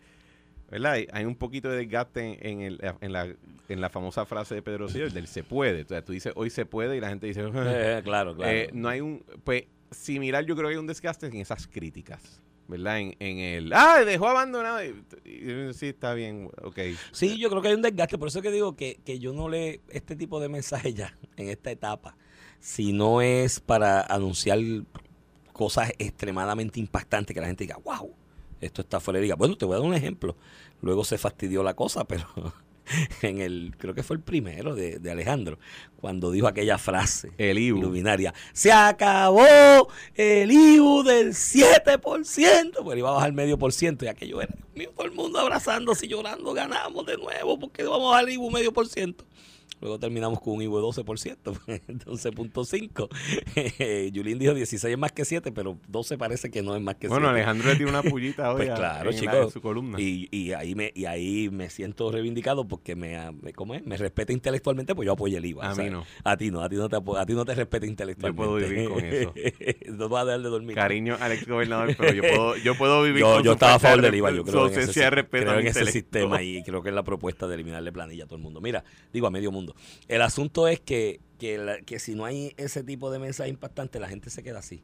[0.71, 0.99] ¿Verdad?
[1.13, 3.27] Hay un poquito de desgaste en, el, en, la,
[3.71, 5.81] en la famosa frase de Pedro Silva, del se puede.
[5.81, 8.51] Entonces tú dices, hoy se puede, y la gente dice, eh, claro, claro.
[8.51, 9.25] Eh, no hay un.
[9.45, 12.41] Pues similar, yo creo que hay un desgaste en esas críticas.
[12.67, 13.01] ¿verdad?
[13.01, 14.79] En, en el, ah, dejó abandonado.
[15.73, 16.79] sí, está bien, ok.
[17.11, 19.49] Sí, yo creo que hay un desgaste, por eso que digo que, que yo no
[19.49, 22.17] le este tipo de mensajes ya en esta etapa,
[22.61, 24.61] si no es para anunciar
[25.53, 28.15] cosas extremadamente impactantes que la gente diga, wow,
[28.61, 29.35] esto está fuera de liga.
[29.35, 30.37] Bueno, te voy a dar un ejemplo.
[30.81, 32.27] Luego se fastidió la cosa, pero
[33.23, 35.59] en el, creo que fue el primero de, Alejandro,
[35.97, 37.81] cuando dijo aquella frase el IBU.
[37.81, 44.09] luminaria, se acabó el IBU del 7%, pues iba a bajar medio por ciento y
[44.09, 44.55] aquello era,
[44.97, 48.51] todo el mundo abrazándose y llorando, ganamos de nuevo, porque vamos a bajar el IBU
[48.51, 49.25] medio por ciento.
[49.81, 51.39] Luego terminamos con un de 12%,
[52.05, 54.13] 12.5.
[54.13, 57.09] Yulín dijo 16 es más que 7, pero 12 parece que no es más que
[57.09, 57.15] 7.
[57.15, 60.01] Bueno, Alejandro le tiene una pullita hoy pues claro, en, su columna.
[60.01, 63.85] Y, y, ahí me, y ahí me siento reivindicado porque me, me, ¿cómo es?
[63.87, 65.71] me respeta intelectualmente, pues yo apoyo el IVA.
[65.71, 66.05] A mí no.
[66.25, 68.31] A ti no, a ti no te, a ti no te respeta intelectualmente.
[68.31, 69.33] Yo puedo vivir con eso.
[69.97, 70.75] no vas a dejar de dormir.
[70.75, 73.79] Cariño al ex gobernador, pero yo puedo, yo puedo vivir yo, con Yo estaba a
[73.79, 76.95] favor del IVA, yo creo en ese, creo en ese sistema y creo que es
[76.95, 78.61] la propuesta de eliminarle planilla a todo el mundo.
[78.61, 79.70] Mira, digo a medio mundo.
[80.09, 84.31] El asunto es que, que, si no hay ese tipo de mensaje impactante, la gente
[84.31, 84.83] se queda así.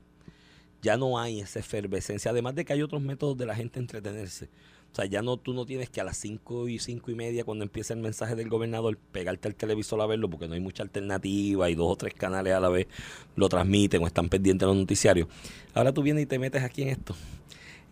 [0.82, 4.48] Ya no hay esa efervescencia, además de que hay otros métodos de la gente entretenerse.
[4.92, 7.44] O sea, ya no, tú no tienes que a las 5 y 5 y media,
[7.44, 10.82] cuando empieza el mensaje del gobernador, pegarte al televisor a verlo, porque no hay mucha
[10.82, 12.86] alternativa y dos o tres canales a la vez
[13.34, 15.28] lo transmiten o están pendientes los noticiarios.
[15.74, 17.14] Ahora tú vienes y te metes aquí en esto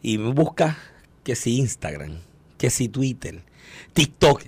[0.04, 0.76] y buscas
[1.24, 2.18] que si Instagram,
[2.58, 3.42] que si Twitter,
[3.94, 4.42] TikTok,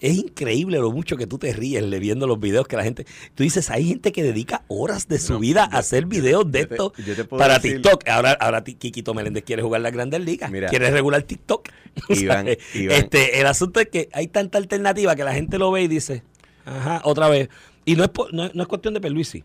[0.00, 3.06] es increíble lo mucho que tú te ríes le viendo los videos que la gente.
[3.34, 6.92] Tú dices, hay gente que dedica horas de su vida a hacer videos de esto
[7.30, 8.06] para TikTok.
[8.08, 10.50] Ahora, ahora Kikito Meléndez quiere jugar las grandes ligas.
[10.50, 11.68] quiere regular TikTok.
[12.74, 16.22] Este, el asunto es que hay tanta alternativa que la gente lo ve y dice,
[16.64, 17.48] ajá, otra vez.
[17.84, 19.44] Y no es, no, es cuestión de Perluisi.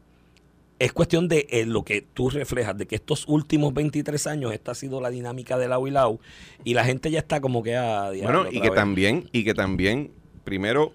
[0.77, 4.71] Es cuestión de eh, lo que tú reflejas, de que estos últimos 23 años esta
[4.71, 8.07] ha sido la dinámica de la y y la gente ya está como que a...
[8.07, 10.11] Ah, bueno, y que también, y que también
[10.43, 10.93] primero,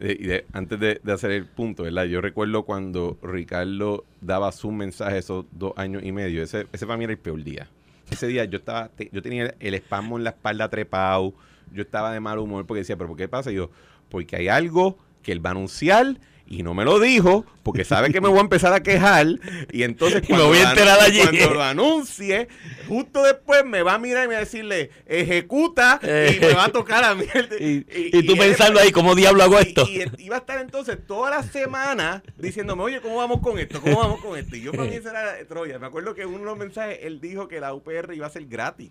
[0.00, 2.04] eh, antes de, hacer el punto, ¿verdad?
[2.04, 6.42] Yo recuerdo cuando Ricardo daba su mensaje esos dos años y medio.
[6.42, 7.68] Ese, ese para mí era el peor día.
[8.10, 11.34] Ese día yo estaba, yo tenía el espasmo en la espalda trepado,
[11.72, 13.52] yo estaba de mal humor porque decía, ¿pero por qué pasa?
[13.52, 13.70] Y yo,
[14.08, 16.16] porque hay algo que él va a anunciar
[16.50, 19.24] Y no me lo dijo porque sabe que me voy a empezar a quejar
[19.70, 21.20] y entonces Y me voy a enterar allí.
[21.20, 22.48] cuando lo anuncie,
[22.88, 26.64] justo después me va a mirar y me va a decirle, ejecuta y me va
[26.64, 27.24] a tocar a mí.
[27.60, 27.84] Y,
[28.18, 29.86] y tú pensando ahí, ¿cómo diablo hago esto?
[29.88, 33.80] Y, iba a estar entonces toda la semana diciéndome, oye, ¿cómo vamos con esto?
[33.80, 34.56] ¿Cómo vamos con esto?
[34.56, 35.78] Y yo para mí esa era Troya.
[35.78, 38.30] Me acuerdo que en uno de los mensajes él dijo que la UPR iba a
[38.30, 38.90] ser gratis.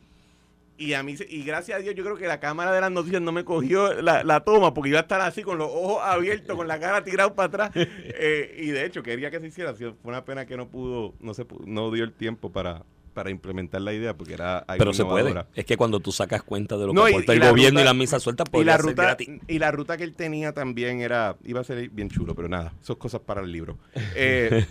[0.80, 3.22] Y a mí, y gracias a Dios, yo creo que la cámara de las noticias
[3.22, 6.56] no me cogió la, la toma porque iba a estar así con los ojos abiertos,
[6.56, 7.72] con la cara tirada para atrás.
[8.22, 9.74] Eh, y de hecho, quería que se hiciera.
[9.74, 13.30] Fue una pena que no pudo, no se pudo- no dio el tiempo para, para
[13.30, 15.34] implementar la idea porque era algo Pero se puede.
[15.54, 17.86] Es que cuando tú sacas cuenta de lo No, que aporta el gobierno ruta- y
[17.86, 19.30] la misa suelta, y la ruta gratis.
[19.48, 22.74] y la ruta que él tenía también era iba a ser bien chulo pero nada
[22.82, 23.78] es cosas para el libro
[24.16, 24.66] Eh,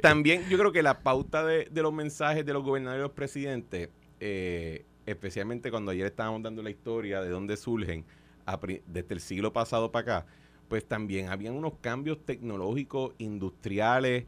[0.00, 3.12] también yo creo que la pauta de, de los mensajes de los gobernadores y los
[3.12, 8.04] presidentes eh, especialmente cuando ayer estábamos dando la historia de dónde surgen
[8.46, 10.26] a desde el siglo pasado para acá
[10.68, 14.24] pues también habían unos cambios tecnológicos industriales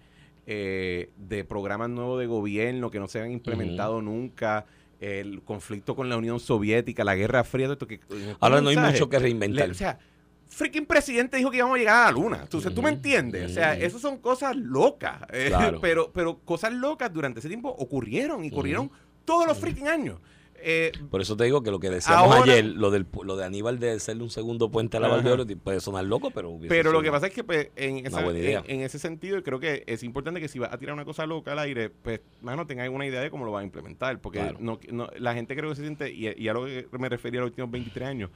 [0.46, 4.66] eh, de programas nuevos de gobierno que no se habían implementado nunca
[5.00, 8.00] el conflicto con la Unión Soviética, la Guerra Fría, todo esto que
[8.40, 9.66] Ahora no hay mucho que reinventar.
[9.66, 9.98] le- o sea,
[10.46, 12.40] freaking presidente dijo que íbamos a llegar a la luna.
[12.42, 13.50] Entonces, ¿tú me Ujú, entiendes?
[13.50, 13.82] O sea, ujú.
[13.84, 15.22] esas son cosas locas.
[15.32, 18.90] eh, pero, pero cosas locas durante ese tiempo ocurrieron y ocurrieron
[19.24, 20.18] todos los freaking años.
[20.62, 23.44] Eh, Por eso te digo que lo que decíamos Ahora- ayer, lo del lo de
[23.44, 25.08] Aníbal de hacerle un segundo puente a la.
[25.08, 28.64] Valdeoro, puede sonar loco, pero pero lo que pasa es que pues, en, esa- en,
[28.66, 31.52] en ese sentido creo que es importante que si vas a tirar una cosa loca
[31.52, 34.20] al aire, pues, mano, tengas alguna idea de cómo lo vas a implementar.
[34.20, 34.58] Porque Claro.
[34.60, 37.40] no, no- la gente creo que se siente, y, y a lo que me refería
[37.40, 38.30] a los últimos 23 años,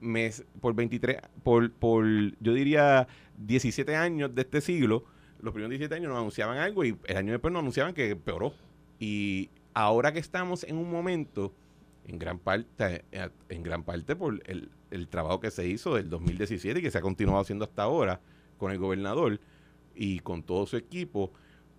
[0.00, 0.30] me,
[0.60, 2.04] por 23, por, por,
[2.40, 3.06] yo diría
[3.38, 5.04] 17 años de este siglo,
[5.40, 8.52] los primeros 17 años nos anunciaban algo y el año después nos anunciaban que empeoró.
[8.98, 11.52] Y ahora que estamos en un momento,
[12.06, 16.10] en gran parte, eh, en gran parte por el, el trabajo que se hizo del
[16.10, 18.20] 2017 y que se ha continuado haciendo hasta ahora
[18.58, 19.40] con el gobernador
[19.94, 21.32] y con todo su equipo,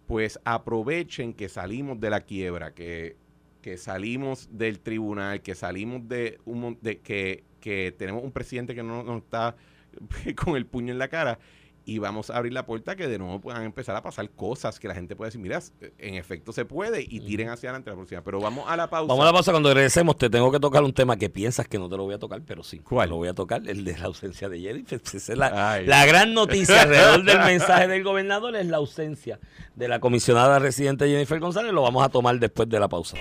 [0.08, 3.16] pues aprovechen que salimos de la quiebra, que,
[3.62, 8.84] que salimos del tribunal, que salimos de un de que, que tenemos un presidente que
[8.84, 9.56] no nos está
[10.44, 11.40] con el puño en la cara
[11.86, 14.88] y vamos a abrir la puerta que de nuevo puedan empezar a pasar cosas que
[14.88, 15.60] la gente puede decir, mira,
[15.98, 18.22] en efecto se puede y tiren hacia adelante la próxima.
[18.22, 19.08] Pero vamos a la pausa.
[19.08, 20.18] Vamos a la pausa cuando regresemos.
[20.18, 22.42] Te tengo que tocar un tema que piensas que no te lo voy a tocar,
[22.46, 22.80] pero sí.
[22.80, 23.10] ¿Cuál?
[23.10, 25.02] Lo voy a tocar, el de la ausencia de Jennifer.
[25.14, 25.86] Esa es la, Ay.
[25.86, 29.40] la gran noticia alrededor del mensaje del gobernador es la ausencia
[29.76, 31.74] de la comisionada residente Jennifer González.
[31.74, 33.18] Lo vamos a tomar después de la pausa.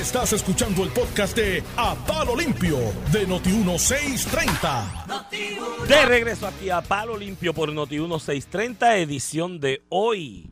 [0.00, 2.78] Estás escuchando el podcast de A Palo Limpio
[3.12, 5.86] de Noti1630.
[5.86, 10.48] De regreso aquí a Palo Limpio por Noti 1630, edición de hoy,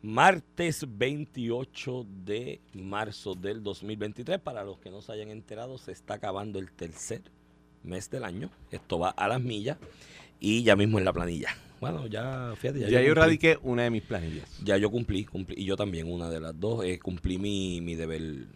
[0.00, 4.38] martes 28 de marzo del 2023.
[4.38, 7.22] Para los que no se hayan enterado, se está acabando el tercer
[7.82, 8.48] mes del año.
[8.70, 9.76] Esto va a las millas
[10.38, 11.48] y ya mismo en la planilla.
[11.80, 14.48] Bueno, ya, fíjate, ya, Ya yo radiqué una de mis planillas.
[14.62, 17.96] Ya yo cumplí, cumplí, y yo también, una de las dos, eh, cumplí mi, mi
[17.96, 18.46] deber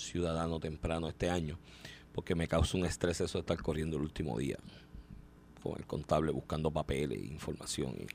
[0.00, 1.58] ciudadano temprano este año,
[2.12, 4.56] porque me causa un estrés eso de estar corriendo el último día
[5.62, 7.94] con el contable buscando papeles, información.
[7.98, 8.06] Y,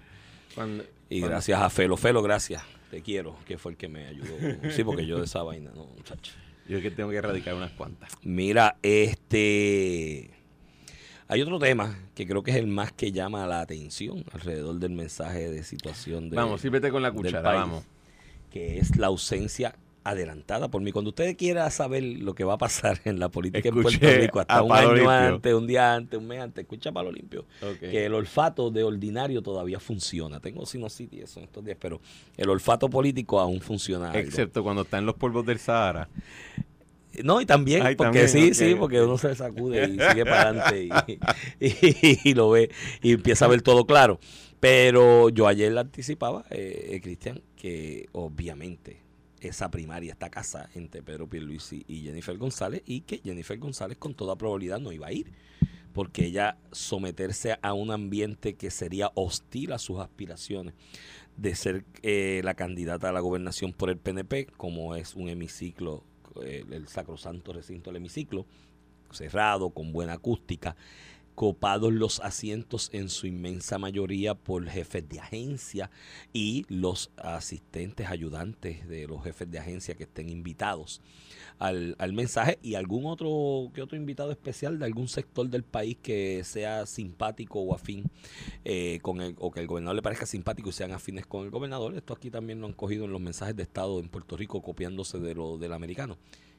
[0.56, 4.06] Cuando- y cuando- gracias a Felo, Felo, gracias, te quiero, que fue el que me
[4.08, 4.36] ayudó.
[4.72, 6.34] Sí, porque yo de esa vaina, no, muchacho.
[6.68, 8.10] Yo que tengo que erradicar unas cuantas.
[8.24, 10.32] Mira, este.
[11.28, 14.92] Hay otro tema que creo que es el más que llama la atención alrededor del
[14.92, 16.36] mensaje de situación de.
[16.38, 17.84] vamos, sírvete con la cuchara, país, vamos.
[18.52, 20.92] Que es la ausencia adelantada por mí.
[20.94, 24.40] Cuando usted quiera saber lo que va a pasar en la política en Puerto Rico,
[24.40, 25.10] hasta un año Limpio.
[25.12, 27.46] antes, un día antes, un mes antes, escucha Palo Limpio,
[27.80, 30.40] que el olfato de ordinario todavía funciona.
[30.40, 32.00] Tengo sinusitis en estos días, pero
[32.38, 34.12] el olfato político aún funciona.
[34.12, 34.20] algo.
[34.20, 36.08] Excepto cuando están los polvos del Sahara.
[37.24, 40.50] No, y también, Ay, porque también, sí, sí, porque uno se sacude y sigue para
[40.50, 40.90] adelante
[41.60, 42.70] y, y- y lo ve
[43.02, 44.20] y empieza a ver todo claro.
[44.60, 48.98] Pero yo ayer le anticipaba, eh, eh, Cristian, que obviamente
[49.48, 54.14] esa primaria está casa entre Pedro Pierluisi y Jennifer González y que Jennifer González con
[54.14, 55.32] toda probabilidad no iba a ir
[55.96, 60.74] porque ella someterse a un ambiente que sería hostil a sus aspiraciones
[61.38, 66.04] de ser eh, la candidata a la gobernación por el PNP, como es un hemiciclo,
[66.44, 68.46] eh, el sacrosanto recinto del hemiciclo,
[69.12, 70.76] cerrado, con buena acústica,
[71.36, 75.92] copados los asientos en su inmensa mayoría por jefes de agencia
[76.34, 81.02] y los asistentes ayudantes de los jefes de agencia que estén invitados
[81.60, 85.98] al, al mensaje y algún otro que otro invitado especial de algún sector del país
[86.02, 88.10] que sea simpático o afín
[88.64, 91.52] eh, con el, o que el gobernador le parezca simpático y sean afines con el
[91.52, 91.96] gobernador.
[91.96, 95.20] Esto aquí también lo han cogido en los mensajes de Estado en Puerto Rico copiándose
[95.20, 96.18] de lo del americano.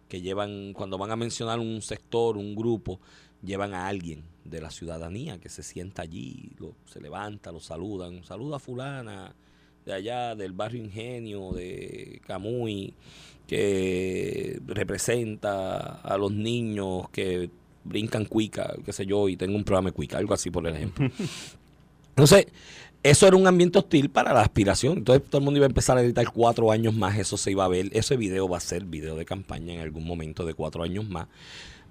[0.08, 3.00] Que llevan, cuando van a mencionar un sector, un grupo,
[3.42, 8.24] llevan a alguien de la ciudadanía que se sienta allí, lo, se levanta, lo saludan,
[8.24, 9.34] saluda a fulana
[9.84, 12.92] de allá del barrio Ingenio, de Camuy,
[13.46, 17.48] que representa a los niños que
[17.84, 21.08] brincan cuica, qué sé yo, y tengo un programa de cuica, algo así por ejemplo.
[22.10, 22.46] Entonces,
[23.10, 24.98] eso era un ambiente hostil para la aspiración.
[24.98, 27.64] Entonces todo el mundo iba a empezar a editar cuatro años más, eso se iba
[27.64, 30.82] a ver, ese video va a ser video de campaña en algún momento de cuatro
[30.82, 31.28] años más.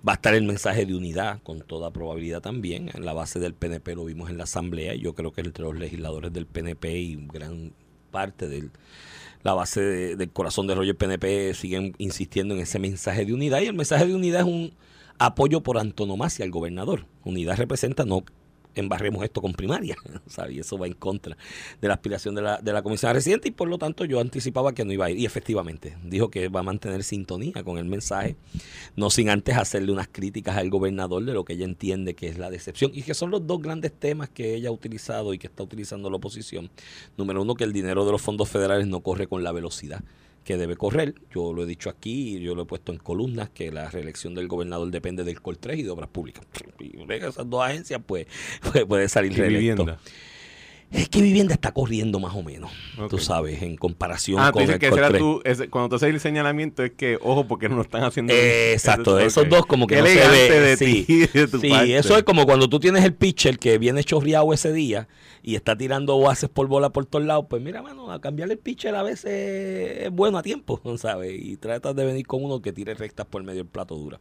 [0.08, 2.92] Va a estar el mensaje de unidad, con toda probabilidad también.
[2.94, 4.94] En la base del PNP lo vimos en la Asamblea.
[4.94, 7.74] Yo creo que entre los legisladores del PNP y gran
[8.12, 8.70] parte de
[9.42, 13.62] la base del corazón de Roger PNP siguen insistiendo en ese mensaje de unidad.
[13.62, 14.74] Y el mensaje de unidad es un
[15.18, 17.06] apoyo por antonomasia al gobernador.
[17.24, 18.24] Unidad representa no
[18.82, 19.96] embarremos esto con primaria,
[20.50, 21.38] Y eso va en contra
[21.82, 24.74] de la aspiración de la, de la comisión residente y por lo tanto yo anticipaba
[24.74, 25.18] que no iba a ir.
[25.18, 28.36] Y efectivamente, dijo que va a mantener sintonía con el mensaje,
[28.96, 32.38] no sin antes hacerle unas críticas al gobernador de lo que ella entiende que es
[32.38, 35.48] la decepción y que son los dos grandes temas que ella ha utilizado y que
[35.48, 36.70] está utilizando la oposición.
[37.18, 40.04] Número uno, que el dinero de los fondos federales no corre con la velocidad
[40.46, 41.16] que debe correr.
[41.34, 44.48] Yo lo he dicho aquí, yo lo he puesto en columnas, que la reelección del
[44.48, 46.46] gobernador depende del COL 3 y de Obras Públicas.
[46.80, 48.28] Y esas dos agencias, pues,
[48.88, 49.98] puede, salir reelecto.
[50.92, 52.72] Es que vivienda está corriendo más o menos,
[53.10, 56.84] tú sabes, en comparación ah, con el que será tú, cuando tú haces el señalamiento
[56.84, 58.34] es que, ojo, porque no lo están haciendo.
[58.34, 60.60] Eh, exacto, esos dos como que no se ve.
[60.60, 61.06] De sí,
[61.62, 65.08] sí eso es como cuando tú tienes el pitcher que viene chorreado ese día
[65.44, 68.60] y está tirando oases por bola por todos lados, pues mira, mano, a cambiarle el
[68.60, 71.34] pitcher a veces es bueno a tiempo, ¿sabes?
[71.40, 74.20] Y tratas de venir con uno que tire rectas por medio del plato dura.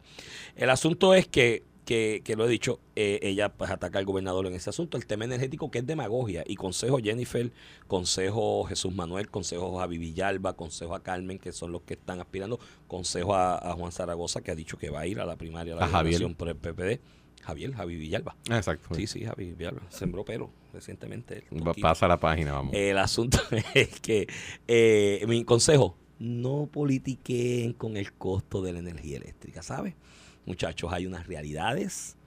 [0.55, 4.47] El asunto es que que, que, lo he dicho, eh, ella pues ataca al gobernador
[4.47, 4.97] en ese asunto.
[4.97, 6.43] El tema energético que es demagogia.
[6.45, 7.51] Y consejo Jennifer,
[7.87, 12.59] consejo Jesús Manuel, consejo Javi Villalba, consejo a Carmen, que son los que están aspirando,
[12.87, 15.77] consejo a, Juan Zaragoza, que ha dicho que va a ir a la primaria, a
[15.77, 16.99] la a por el PPD.
[17.43, 18.35] Javier, Javi Villalba.
[18.49, 18.95] Exacto.
[18.95, 19.83] Sí, sí, Javi Villalba.
[19.89, 21.45] Sembró pero recientemente.
[21.79, 22.73] Pasa la página, vamos.
[22.73, 23.39] El asunto
[23.75, 24.27] es que
[24.67, 29.93] eh, mi consejo, no politiquen con el costo de la energía eléctrica, ¿sabes?
[30.45, 32.17] Muchachos, hay unas realidades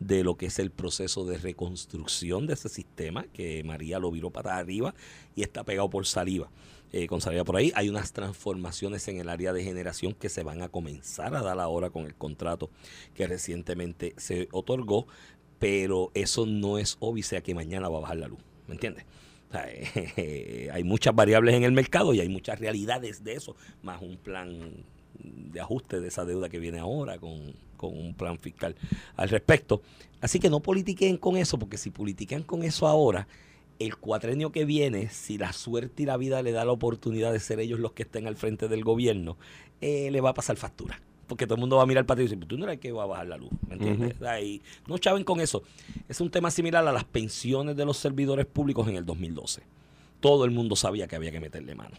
[0.00, 4.30] de lo que es el proceso de reconstrucción de ese sistema, que María lo viró
[4.30, 4.94] para arriba
[5.34, 6.50] y está pegado por saliva.
[6.92, 10.42] Eh, con saliva por ahí, hay unas transformaciones en el área de generación que se
[10.42, 12.70] van a comenzar a dar ahora con el contrato
[13.14, 15.06] que recientemente se otorgó,
[15.58, 19.04] pero eso no es obvio, sea que mañana va a bajar la luz, ¿me entiendes?
[20.72, 24.84] hay muchas variables en el mercado y hay muchas realidades de eso, más un plan
[25.18, 27.54] de ajuste de esa deuda que viene ahora con,
[27.86, 28.74] un plan fiscal
[29.16, 29.82] al respecto.
[30.20, 33.28] Así que no politiquen con eso, porque si politican con eso ahora,
[33.78, 37.38] el cuatrenio que viene, si la suerte y la vida le da la oportunidad de
[37.38, 39.36] ser ellos los que estén al frente del gobierno,
[39.80, 41.00] eh, le va a pasar factura.
[41.28, 42.80] Porque todo el mundo va a mirar para ti y decir, tú no eres el
[42.80, 44.16] que va a bajar la luz, ¿me entiendes?
[44.86, 45.62] no chaven con eso.
[46.08, 49.62] Es un tema similar a las pensiones de los servidores públicos en el 2012.
[50.20, 51.96] Todo el mundo sabía que había que meterle mano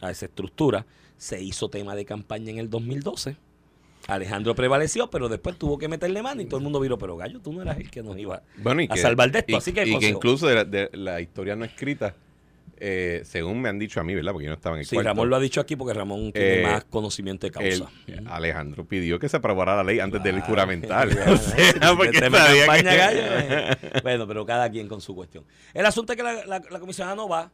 [0.00, 3.36] a esa estructura se hizo tema de campaña en el 2012.
[4.06, 7.40] Alejandro prevaleció, pero después tuvo que meterle mano y todo el mundo vio, pero Gallo,
[7.40, 8.42] tú no eras el que nos iba
[8.88, 9.70] a salvar de esto.
[9.70, 12.14] Y, que, y que incluso de la, historia no escrita,
[12.78, 14.32] eh, según me han dicho a mí, ¿verdad?
[14.32, 16.60] Porque yo no estaba en el Sí, Ramón lo ha dicho aquí porque Ramón tiene
[16.60, 17.90] eh, más conocimiento de causa.
[18.26, 21.10] Alejandro pidió que se aprobara la ley antes del juramental.
[24.02, 25.44] bueno, pero cada quien con su cuestión.
[25.72, 27.50] El asunto es que la, la, la comisionada no va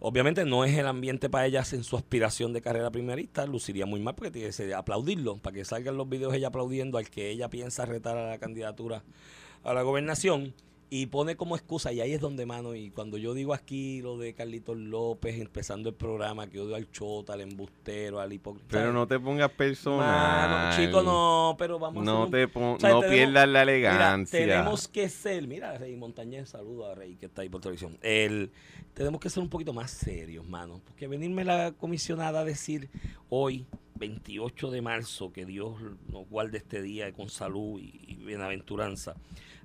[0.00, 4.00] Obviamente no es el ambiente para ellas en su aspiración de carrera primerista, luciría muy
[4.00, 7.48] mal porque tiene que aplaudirlo, para que salgan los videos ella aplaudiendo al que ella
[7.48, 9.02] piensa retar a la candidatura
[9.64, 10.54] a la gobernación
[10.90, 14.16] y pone como excusa, y ahí es donde, mano, y cuando yo digo aquí lo
[14.16, 18.68] de Carlitos López empezando el programa, que odio al chota, al embustero, al hipócrita.
[18.70, 20.76] Pero no te pongas personal.
[20.76, 24.38] chico, no, pero vamos no a te No pierdas la elegancia.
[24.38, 27.98] tenemos que ser, mira, Rey Montañez, saludo a Rey que está ahí por televisión.
[28.00, 28.50] El,
[28.94, 32.88] tenemos que ser un poquito más serios, mano, porque venirme la comisionada a decir
[33.28, 35.74] hoy, 28 de marzo, que Dios
[36.10, 39.16] nos guarde este día con salud y bienaventuranza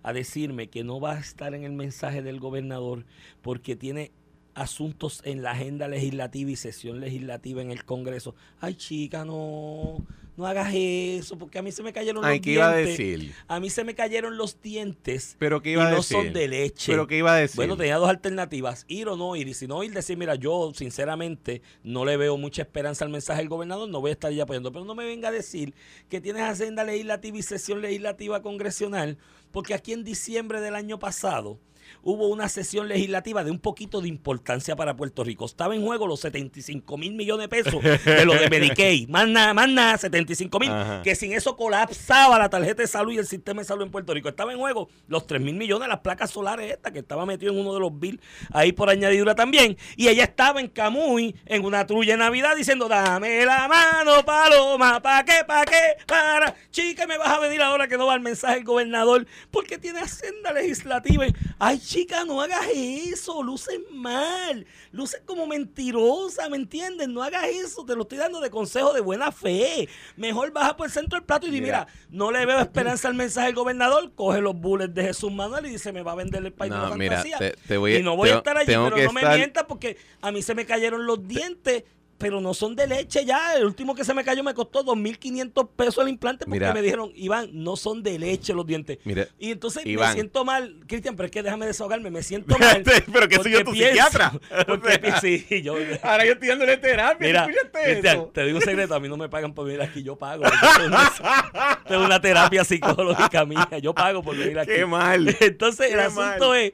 [0.04, 3.06] a decirme que no va a estar en el mensaje del gobernador
[3.42, 4.12] porque tiene
[4.56, 8.36] asuntos en la agenda legislativa y sesión legislativa en el Congreso.
[8.60, 10.06] Ay, chica, no,
[10.38, 12.54] no hagas eso, porque a mí se me cayeron los dientes.
[12.54, 13.34] Iba a, decir?
[13.48, 16.48] a mí se me cayeron los dientes ¿Pero qué iba y a no son de
[16.48, 16.92] leche.
[16.92, 17.56] ¿Pero qué iba a decir?
[17.56, 19.48] Bueno, tenía dos alternativas, ir o no ir.
[19.48, 23.40] Y si no ir, decir, mira, yo sinceramente no le veo mucha esperanza al mensaje
[23.40, 24.72] del gobernador, no voy a estar ya apoyando.
[24.72, 25.74] Pero no me venga a decir
[26.10, 29.18] que tienes agenda legislativa y sesión legislativa congresional
[29.54, 31.60] porque aquí en diciembre del año pasado
[32.02, 35.46] hubo una sesión legislativa de un poquito de importancia para Puerto Rico.
[35.46, 39.08] Estaba en juego los 75 mil millones de pesos de lo de Medicaid.
[39.14, 40.72] Más nada, más nada, 75 mil.
[41.04, 44.14] Que sin eso colapsaba la tarjeta de salud y el sistema de salud en Puerto
[44.14, 44.30] Rico.
[44.30, 47.54] Estaba en juego los 3 mil millones de las placas solares estas, que estaba metido
[47.54, 48.22] en uno de los bills
[48.52, 49.78] ahí por añadidura también.
[49.96, 55.02] Y ella estaba en Camuy, en una trulla de Navidad, diciendo, dame la mano, paloma,
[55.02, 55.98] ¿pa' qué, pa' qué?
[56.08, 59.78] Para, chica, me vas a venir ahora que no va el mensaje el gobernador, porque
[59.78, 61.28] tiene agenda legislativa.
[61.28, 67.08] Y, Ay, chica, no hagas eso, luces mal, luces como mentirosa, ¿me entiendes?
[67.10, 69.88] No hagas eso, te lo estoy dando de consejo de buena fe.
[70.16, 71.86] Mejor baja por el centro del plato y di, Mira.
[71.86, 75.66] mira, no le veo esperanza al mensaje del gobernador, coge los bullets de Jesús Manuel
[75.66, 77.94] y dice, me va a vender el país de No, la mira, te- te voy
[77.96, 80.56] a- y no voy a estar allí, pero no me mientas porque a mí se
[80.56, 81.84] me cayeron los dientes.
[82.24, 83.56] Pero no son de leche ya.
[83.56, 86.74] El último que se me cayó me costó 2.500 pesos el implante porque Mira.
[86.74, 88.98] me dijeron, Iván, no son de leche los dientes.
[89.04, 92.82] Mira, y entonces me siento mal, Cristian, pero es que déjame desahogarme, me siento mal.
[93.14, 94.32] Pero que soy yo tu pienso- psiquiatra.
[94.68, 97.28] Porque sí, yo, Ahora yo estoy dándole terapia.
[97.28, 100.02] Mira, ¿escuchaste Cristian, te digo un secreto, a mí no me pagan por venir aquí,
[100.02, 100.44] yo pago.
[100.46, 104.72] Es una, una terapia psicológica mía, yo pago por venir aquí.
[104.74, 105.36] Qué mal.
[105.40, 106.58] Entonces el Qué asunto mal.
[106.60, 106.74] es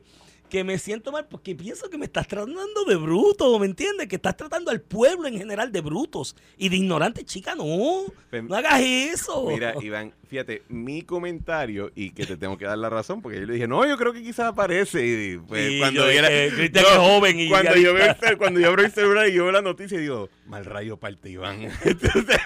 [0.49, 4.07] que me siento mal porque pienso que me estás tratando de bruto, ¿me entiendes?
[4.07, 8.05] Que estás tratando al pueblo en general de brutos y de ignorantes, chica, no.
[8.29, 9.45] Pues, No hagas eso.
[9.47, 13.45] Mira, Iván, fíjate, mi comentario, y que te tengo que dar la razón, porque yo
[13.45, 15.05] le dije, no, yo creo que quizás aparece.
[15.05, 18.59] Y pues, cuando yo viera- dije, Cristian es joven y cuando yo, veo el, cuando
[18.59, 21.61] yo abro el celular y yo veo la noticia, digo, mal rayo parte Iván.
[21.85, 22.37] Entonces,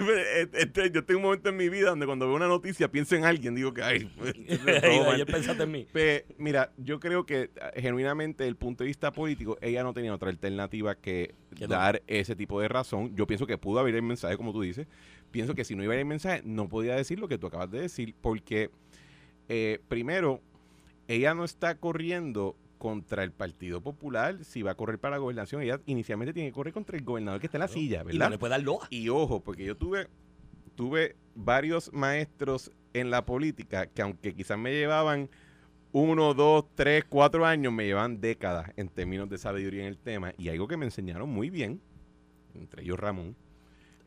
[0.53, 3.25] este, yo tengo un momento en mi vida donde cuando veo una noticia pienso en
[3.25, 4.33] alguien, digo que, ay, pues.
[5.13, 5.87] Ayer pensaste en mí.
[5.91, 7.49] Pe- mira, yo creo que eh,
[7.93, 11.67] genuinamente, desde el punto de vista político, ella no tenía otra alternativa que no.
[11.67, 13.15] dar ese tipo de razón.
[13.15, 14.87] Yo pienso que pudo haber el mensaje, como tú dices.
[15.31, 17.47] Pienso que si no iba a ir el mensaje, no podía decir lo que tú
[17.47, 18.71] acabas de decir, porque
[19.47, 20.41] eh, primero,
[21.07, 25.61] ella no está corriendo contra el Partido Popular si va a correr para la gobernación.
[25.61, 28.05] Ella inicialmente tiene que correr contra el gobernador que está en la silla, Y no
[28.05, 28.31] ¿verdad?
[28.31, 28.87] le puede dar loa.
[28.89, 30.07] Y ojo, porque yo tuve,
[30.75, 35.29] tuve varios maestros en la política que aunque quizás me llevaban
[35.93, 40.33] uno, dos, tres, cuatro años, me llevan décadas en términos de sabiduría en el tema.
[40.37, 41.79] Y algo que me enseñaron muy bien,
[42.55, 43.35] entre ellos Ramón.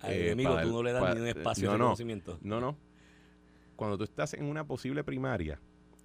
[0.02, 1.84] Ay, eh, amigo, para tú no le das para- ni un espacio no, de no.
[1.84, 2.38] reconocimiento.
[2.42, 2.76] No, no.
[3.76, 5.60] Cuando tú estás en una posible primaria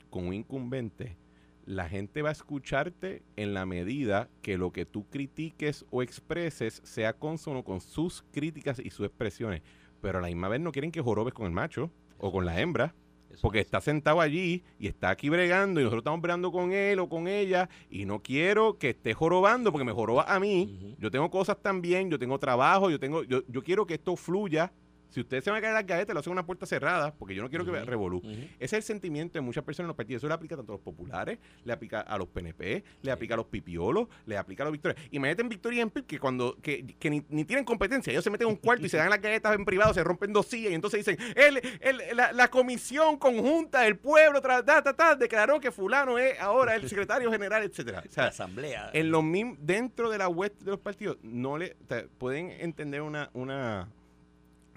[0.10, 1.18] con un incumbente,
[1.66, 6.82] la gente va a escucharte en la medida que lo que tú critiques o expreses
[6.84, 9.62] sea consono con sus críticas y sus expresiones.
[10.02, 12.60] Pero a la misma vez no quieren que jorobes con el macho o con la
[12.60, 12.94] hembra.
[13.42, 13.66] Porque es.
[13.66, 17.28] está sentado allí y está aquí bregando y nosotros estamos bregando con él o con
[17.28, 20.96] ella y no quiero que esté jorobando porque me joroba a mí.
[21.00, 24.72] Yo tengo cosas también, yo tengo trabajo, yo tengo, yo, yo quiero que esto fluya.
[25.12, 27.36] Si ustedes se van a caer las galletas, lo hacen en una puerta cerrada porque
[27.36, 27.86] yo no quiero que Ujú.
[27.86, 28.18] revolú.
[28.18, 28.30] Ujú.
[28.32, 30.22] Ese es el sentimiento de muchas personas en los partidos.
[30.22, 33.38] Eso le aplica tanto a los populares, le aplica a los PNP, le aplica a
[33.38, 35.00] los pipiolos, le aplica a los victorias.
[35.12, 38.24] Imagínate en Victoria y en PIP que cuando que, que ni, ni tienen competencia, ellos
[38.24, 40.48] se meten en un cuarto y se dan las galletas en privado, se rompen dos
[40.48, 45.16] sillas y entonces dicen, el, el- la, la comisión conjunta del pueblo ta, ta, ta,
[45.16, 48.00] declaró que fulano es ahora el secretario general, etcétera.
[48.00, 48.90] O La sea, asamblea.
[48.94, 52.52] en los mismos, dentro de la web de los partidos, no le o sea, pueden
[52.52, 53.90] entender una, una,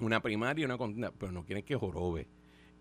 [0.01, 2.27] una primaria y una contienda, pero no quieren que jorobe.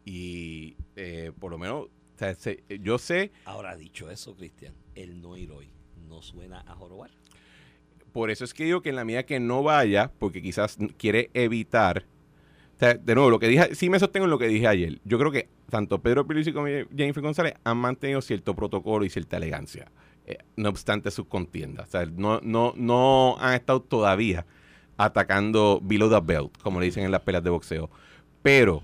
[0.06, 5.22] Y eh, por lo menos, o sea, se- yo sé, Ahora, dicho eso, Cristian, el
[5.22, 5.70] no ir hoy
[6.10, 7.12] no suena a jorobar.
[8.12, 10.90] por eso es que digo que en la medida que no vaya, porque quizás n-
[10.98, 12.06] quiere evitar.
[12.76, 15.00] O sea, de nuevo, lo que dije, sí me sostengo en lo que dije ayer.
[15.06, 19.38] Yo creo que tanto Pedro Pérez como Jennifer González han mantenido cierto protocolo y cierta
[19.38, 19.92] elegancia,
[20.28, 21.88] eh, no obstante sus contiendas.
[21.88, 24.46] O sea, no, no, no han estado todavía
[24.98, 27.90] atacando below the belt, como le dicen en las peleas de boxeo.
[28.42, 28.84] Pero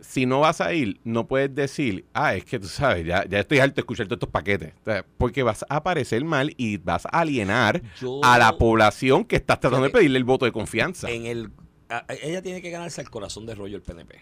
[0.00, 3.40] si no vas a ir, no puedes decir, ah, es que tú sabes, ya, ya
[3.40, 4.74] estoy harto de escuchar todos estos paquetes.
[5.16, 9.60] Porque vas a aparecer mal y vas a alienar Yo- a la población que estás
[9.60, 11.10] tratando de pedirle el voto de confianza.
[11.10, 11.50] En el,
[11.88, 14.18] a- ella tiene que ganarse el corazón de rollo del PNP.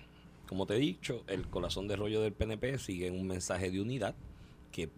[0.47, 4.15] Como te he dicho, el corazón de rollo del PNP sigue un mensaje de unidad
[4.71, 4.89] que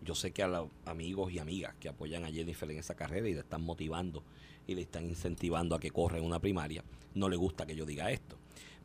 [0.00, 3.28] yo sé que a los amigos y amigas que apoyan a Jennifer en esa carrera
[3.28, 4.22] y le están motivando
[4.66, 6.84] y le están incentivando a que corra en una primaria,
[7.14, 8.38] no le gusta que yo diga esto.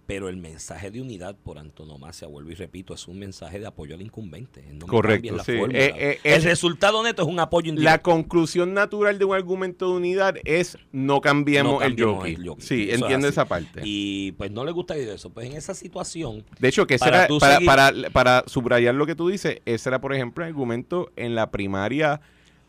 [0.05, 3.95] Pero el mensaje de unidad por antonomasia, vuelvo y repito, es un mensaje de apoyo
[3.95, 4.61] al incumbente.
[4.73, 5.53] No Correcto, la sí.
[5.53, 8.01] Eh, eh, el es- resultado neto es un apoyo La indirecto.
[8.11, 12.65] conclusión natural de un argumento de unidad es no cambiemos, No cambiemos el el jockey.
[12.67, 13.81] Sí, Eso entiendo esa parte.
[13.85, 15.29] Y pues no le gusta eso.
[15.29, 19.05] Pues en esa situación, De hecho, que Para era- para, seguir- para, para subrayar lo
[19.05, 22.19] que tú dices, ese era, por ejemplo, el argumento en la primaria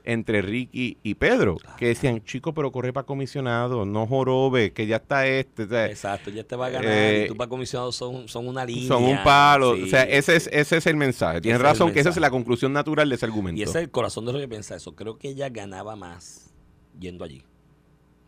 [0.04, 4.96] entre Ricky y Pedro, que decían, chico, pero corre para comisionado, no jorobe, que ya
[4.96, 5.64] está este.
[5.64, 8.46] o sea, Exacto, ya te va a ganar Eh, y tú para comisionado son, son
[8.46, 8.86] una línea.
[8.86, 9.74] son un palo.
[9.76, 9.82] Sí.
[9.84, 11.40] O sea, ese es, ese es el mensaje.
[11.40, 13.58] Tienes razón que esa es la conclusión natural de ese argumento.
[13.58, 14.94] Y ese es el corazón de lo que piensa eso.
[14.94, 16.52] Creo que ella ganaba más
[17.00, 17.42] yendo allí.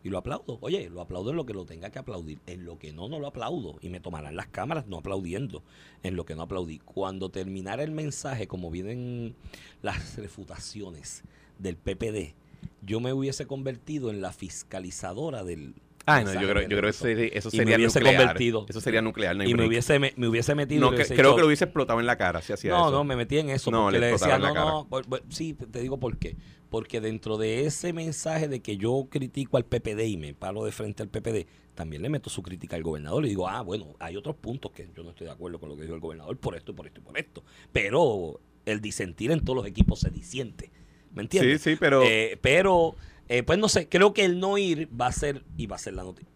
[0.02, 0.58] Y lo aplaudo.
[0.60, 2.38] Oye, lo aplaudo en lo que lo tenga que aplaudir.
[2.46, 3.76] En lo que no, no lo aplaudo.
[3.82, 5.62] Y me tomarán las cámaras no aplaudiendo.
[6.04, 6.78] En lo que no aplaudí.
[6.78, 9.34] Cuando terminara el mensaje, como vienen
[9.82, 11.24] las refutaciones
[11.58, 12.34] del PPD,
[12.82, 15.74] yo me hubiese convertido en la fiscalizadora del.
[16.08, 18.16] Ah, no, yo creo, yo creo que eso, sería- eso Y me sería hubiese nuclear.
[18.22, 18.66] convertido.
[18.68, 19.34] Eso sería nuclear.
[19.36, 20.80] No y me hubiese, me, me hubiese metido.
[20.82, 22.82] No, y que- hubiese creo que lo hubiese explotado en la cara si hacía no,
[22.86, 22.90] eso.
[22.92, 25.04] no, me metí en eso No, porque le le, decía, no, en la no, por-
[25.08, 26.36] por- sí, te digo por qué.
[26.70, 30.70] Porque dentro de ese mensaje de que yo critico al PPD y me paro de
[30.70, 34.16] frente al PPD, también le meto su crítica al gobernador y digo, ah, bueno, hay
[34.16, 36.54] otros puntos que yo no estoy de acuerdo con lo que dijo el gobernador por
[36.56, 37.42] esto, por esto y por esto.
[37.72, 40.70] Pero el disentir en todos los equipos se disiente.
[41.16, 41.60] ¿Me entiendes?
[41.62, 42.94] Sí, sí, pero- Eh, pero,
[43.28, 45.78] eh, pues no sé, creo que el no ir va a ser, y va a
[45.80, 46.30] ser la noticia.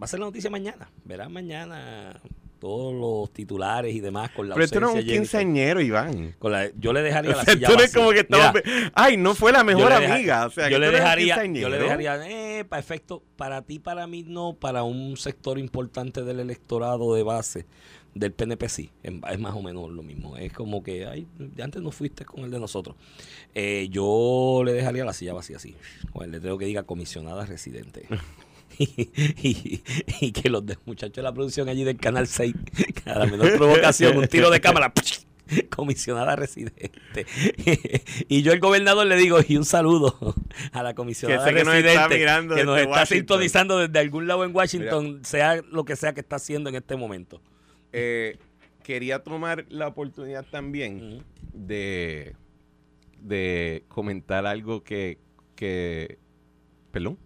[0.00, 0.88] Va a ser la noticia mañana.
[1.04, 2.20] Verás mañana
[2.60, 6.34] todos los titulares y demás con la Pero esto no es un quinceañero, Iván.
[6.40, 8.00] Con la- yo le dejaría O la sea, silla tú eres vacía.
[8.00, 8.26] como que.
[8.28, 10.46] Mira, Ay, no fue la mejor amiga.
[10.46, 13.78] O sea, yo tú le eres dejaría, yo le dejaría, eh, para efecto, para ti,
[13.78, 17.66] para mí no, para un sector importante del electorado de base
[18.14, 20.36] del PNP sí, es más o menos lo mismo.
[20.36, 21.26] Es como que, ay,
[21.62, 22.96] antes no fuiste con el de nosotros.
[23.54, 25.74] Eh, yo le dejaría la silla vacía así,
[26.12, 28.06] con el letrero que diga comisionada residente.
[28.80, 28.84] Y,
[29.42, 29.82] y-
[30.20, 32.54] y que los de- muchachos de la producción allí del Canal 6,
[33.02, 34.92] cada menor provocación, un tiro de cámara,
[35.70, 37.26] comisionada residente.
[38.28, 40.16] y yo, el gobernador, le digo, y un saludo
[40.72, 43.98] a la comisionada Que sé que nos residente está mirando que nos está sintonizando desde
[43.98, 47.40] algún lado en Washington, sea lo que sea que está haciendo en este momento.
[47.92, 48.38] Eh,
[48.82, 52.34] quería tomar la oportunidad también de,
[53.20, 55.18] de comentar algo que,
[55.54, 56.18] que...
[56.90, 57.18] Perdón.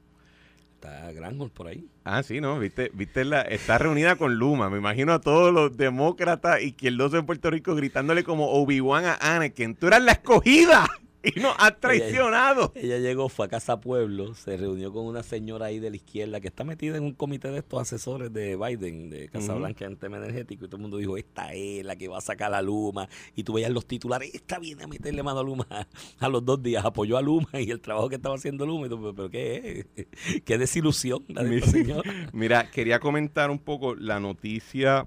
[0.75, 1.87] Está Granholm por ahí.
[2.03, 2.59] Ah, sí, ¿no?
[2.59, 4.69] Viste, viste la, está reunida con Luma.
[4.69, 9.77] Me imagino a todos los demócratas izquierdosos de Puerto Rico gritándole como Obi-Wan a Anakin.
[9.77, 10.89] Tú eras la escogida
[11.37, 12.73] y nos has traicionado.
[12.75, 16.41] Ella llegó, fue a Casa Pueblo, se reunió con una señora ahí de la izquierda
[16.41, 19.61] que está metida en un comité de estos asesores de Biden, de Casa Ujú.
[19.61, 22.21] Blanca en tema energético, y todo el mundo dijo, esta es la que va a
[22.21, 23.09] sacar a Luma.
[23.37, 25.67] Y tú veías los titulares, esta viene a meterle mano a Luma.
[26.19, 28.87] A los dos días apoyó a Luma y el trabajo que estaba haciendo Luma.
[28.87, 30.43] Y tú, pero, ¿qué es?
[30.45, 32.03] Qué desilusión la de esta señora.
[32.33, 35.07] Mira, quería comentar un poco la noticia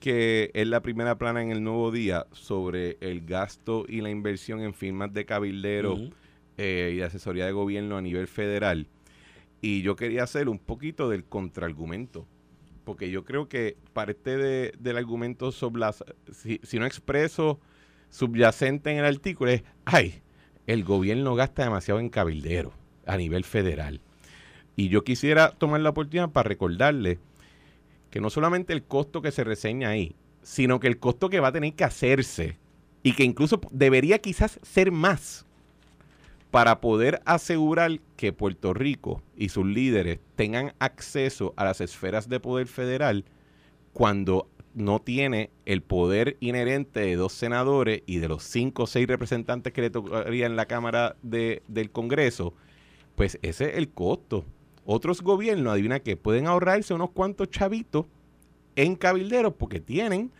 [0.00, 4.60] que es la primera plana en el Nuevo Día sobre el gasto y la inversión
[4.60, 5.96] en firmas de cabildero
[6.58, 8.86] eh, y de asesoría de gobierno a nivel federal.
[9.62, 12.26] Y yo quería hacer un poquito del contraargumento,
[12.84, 17.58] porque yo creo que parte de- del argumento soblas- si, si no expreso
[18.10, 20.20] subyacente en el artículo es, ay,
[20.66, 22.72] el gobierno gasta demasiado en cabildero
[23.06, 24.00] a nivel federal.
[24.76, 27.18] Y yo quisiera tomar la oportunidad para recordarle
[28.10, 31.48] que no solamente el costo que se reseña ahí, sino que el costo que va
[31.48, 32.58] a tener que hacerse
[33.02, 35.44] y que incluso debería quizás ser más
[36.50, 42.40] para poder asegurar que Puerto Rico y sus líderes tengan acceso a las esferas de
[42.40, 43.24] poder federal
[43.92, 49.06] cuando no tiene el poder inherente de dos senadores y de los cinco o seis
[49.06, 52.54] representantes que le tocaría en la Cámara de- del Congreso,
[53.14, 54.44] pues ese es el costo.
[54.86, 58.06] Otros gobiernos, adivina que pueden ahorrarse unos cuantos chavitos
[58.76, 60.30] en cabilderos porque tienen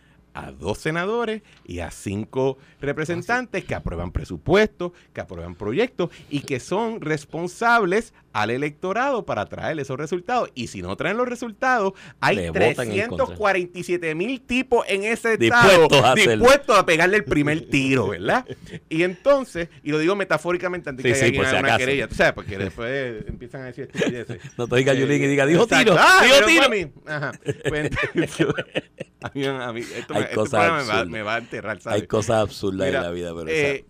[0.45, 6.59] a dos senadores y a cinco representantes que aprueban presupuestos, que aprueban proyectos y que
[6.59, 10.49] son responsables al electorado para traer esos resultados.
[10.53, 13.25] Y si no traen los resultados, hay Le votan en contra.
[13.25, 16.45] 347 mil tipos en ese estado Dispuestos a hacerlo.
[16.45, 18.45] dispuestos a pegarle el primer tiro, ¿verdad?
[18.89, 22.13] Y entonces, y lo digo metafóricamente antes Sí, que sí, alguien si una querella, tú
[22.15, 24.39] sabes, porque después empiezan a decir estupideces.
[24.57, 25.93] No te diga Yulín y diga, dijo exacto.
[25.93, 26.91] tiro, Ah, dijo tiro.
[27.07, 27.31] Ajá.
[27.67, 28.45] Pues, entonces,
[29.21, 31.79] a mí- a mí- esto Hay me- este cosas me va, me va a enterrar,
[31.81, 32.01] ¿sabes?
[32.01, 33.85] Hay cosas absurdas Mira, en la vida, pero eh,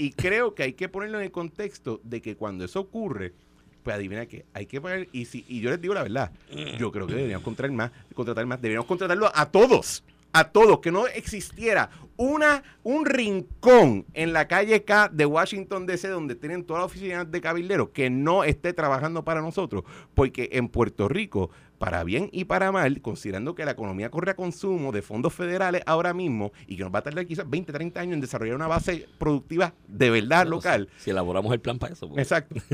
[0.00, 3.34] y creo que hay que ponerlo en el contexto de que cuando eso ocurre,
[3.82, 5.08] pues adivina que hay que pagar.
[5.12, 6.30] Y, si, y yo les digo la verdad,
[6.78, 10.04] yo creo que deberíamos contratar más, contratar más, deberíamos contratarlo a todos.
[10.30, 11.88] A todos, que no existiera
[12.18, 17.30] una, un rincón en la calle K de Washington DC donde tienen todas las oficinas
[17.30, 19.84] de cabilderos que no esté trabajando para nosotros,
[20.14, 24.36] porque en Puerto Rico, para bien y para mal, considerando que la economía corre a
[24.36, 28.00] consumo de fondos federales ahora mismo y que nos va a tardar quizás 20, 30
[28.00, 31.92] años en desarrollar una base productiva de verdad local, Si, si elaboramos el plan para
[31.94, 32.08] eso.
[32.08, 32.20] pues.
[32.20, 32.56] Exacto.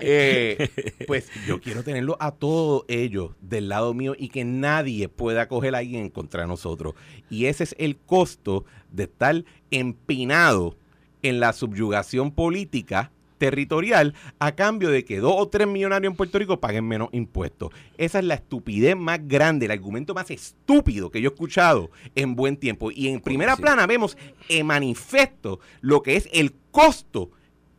[0.00, 0.70] Eh,
[1.08, 5.74] pues yo quiero tenerlo a todos ellos del lado mío y que nadie pueda coger
[5.74, 6.94] a alguien en contra de nosotros.
[7.30, 10.76] Y ese es el costo de estar empinado
[11.22, 16.38] en la subyugación política territorial a cambio de que dos o tres millonarios en Puerto
[16.38, 17.70] Rico paguen menos impuestos.
[17.96, 22.34] Esa es la estupidez más grande, el argumento más estúpido que yo he escuchado en
[22.34, 22.90] buen tiempo.
[22.90, 24.16] Y en primera plana vemos
[24.48, 27.30] en manifiesto lo que es el costo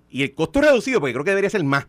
[0.09, 1.87] y el costo reducido, porque creo que debería ser más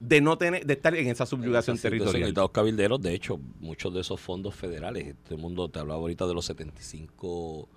[0.00, 2.20] de no tener de estar en esa subyugación entonces, territorial.
[2.20, 6.26] necesitamos cabilderos, de hecho, muchos de esos fondos federales, todo el mundo te hablaba ahorita
[6.26, 7.68] de los 75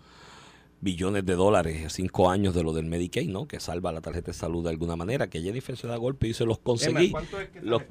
[0.84, 3.48] billones de dólares, cinco años de lo del Medicaid, ¿no?
[3.48, 6.30] Que salva la tarjeta de salud de alguna manera, que Jennifer se da golpe y
[6.30, 7.82] dice, los conseguí, ¿cuánto es que los,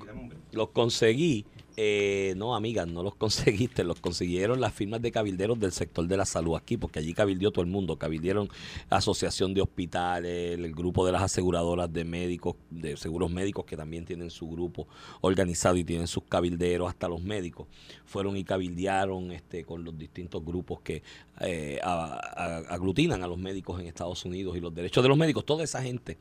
[0.53, 1.47] los conseguí.
[1.77, 6.17] Eh, no, amigas, no los conseguiste, los consiguieron las firmas de cabilderos del sector de
[6.17, 8.49] la salud aquí, porque allí cabildió todo el mundo, cabildieron
[8.91, 14.05] Asociación de Hospitales, el grupo de las aseguradoras de médicos, de seguros médicos que también
[14.05, 14.87] tienen su grupo
[15.21, 17.67] organizado y tienen sus cabilderos, hasta los médicos
[18.05, 21.03] fueron y cabildearon este, con los distintos grupos que
[21.41, 25.17] eh, a- a- aglutinan a los médicos en Estados Unidos y los derechos de los
[25.19, 26.19] médicos, toda esa gente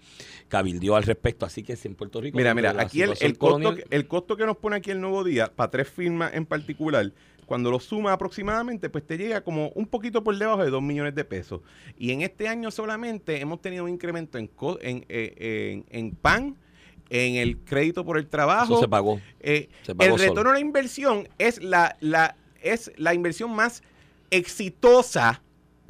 [0.47, 2.37] cabildió al respecto, así que si en Puerto Rico...
[2.37, 5.40] Mira, mira, aquí el, costo, colonial- el costo que nos pone aquí el nuevo día,
[5.47, 7.11] para tres firmas en particular,
[7.45, 11.15] cuando lo suma aproximadamente, pues te llega como un poquito por debajo de 2 millones
[11.15, 11.61] de pesos.
[11.97, 14.49] Y en este año solamente hemos tenido un incremento en,
[14.81, 16.55] en, eh, en, en PAN,
[17.09, 18.73] en el crédito por el trabajo.
[18.75, 19.19] Eso se pagó.
[19.41, 20.29] Eh, Se pagó el solo.
[20.29, 23.83] retorno a la inversión es la, la, es la inversión más
[24.29, 25.41] exitosa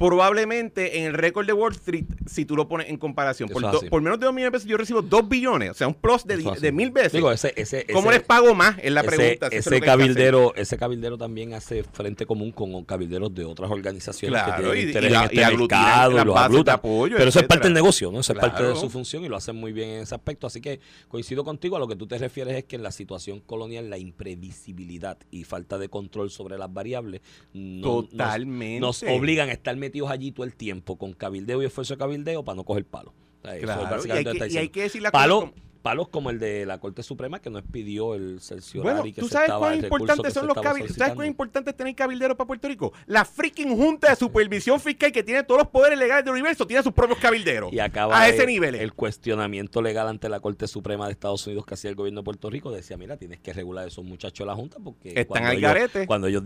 [0.08, 3.48] probablemente en el récord de Wall Street si tú lo pones en comparación.
[3.48, 5.88] Por, do- por menos de 2 millones de pesos yo recibo 2 billones, o sea,
[5.88, 7.12] un plus de, de mil veces.
[7.12, 8.76] Digo, ese, ese, ¿Cómo ese- les pago más?
[8.82, 9.48] Es la pregunta.
[9.50, 14.62] Ese, cabildero, ese cabildero también hace frente común con cabilderos de otras organizaciones Claro, que
[14.62, 16.74] tienen y- interés y en la- este y aglutinan mercado y las los aglutan.
[16.74, 18.20] apoyo, Pero eso es parte del negocio, ¿no?
[18.20, 20.46] Eso es parte de su función y lo hacen muy bien en ese aspecto.
[20.46, 23.40] Así que coincido contigo, a lo que tú te refieres es que en la situación
[23.40, 27.20] colonial la imprevisibilidad y falta de control sobre las variables
[27.52, 28.80] no- nos- Totalmente.
[28.80, 32.44] nos obligan a estar metidos allí todo el tiempo con cabildeo y esfuerzo de cabildeo
[32.44, 33.12] para no coger palo.
[33.40, 35.71] O sea, eso es Claro, y hay, que y hay que decir la Palos, cosa
[35.82, 39.20] palos como el de la Corte Suprema que no expidió el cerciorar Bueno, y que
[39.20, 40.96] ¿tú sabes cuán importantes son los cabilderos?
[40.96, 42.92] ¿Sabes cuán importante es tener cabilderos para Puerto Rico?
[43.06, 46.82] La freaking Junta de Supervisión Fiscal que tiene todos los poderes legales del universo tiene
[46.82, 47.72] sus propios cabilderos.
[47.72, 48.74] Y acaba a ese nivel.
[48.76, 52.24] el cuestionamiento legal ante la Corte Suprema de Estados Unidos que hacía el gobierno de
[52.24, 55.26] Puerto Rico decía, mira, tienes que regular a esos muchachos de la Junta porque Están
[55.26, 56.06] cuando al ellos, garete.
[56.06, 56.42] cuando ellos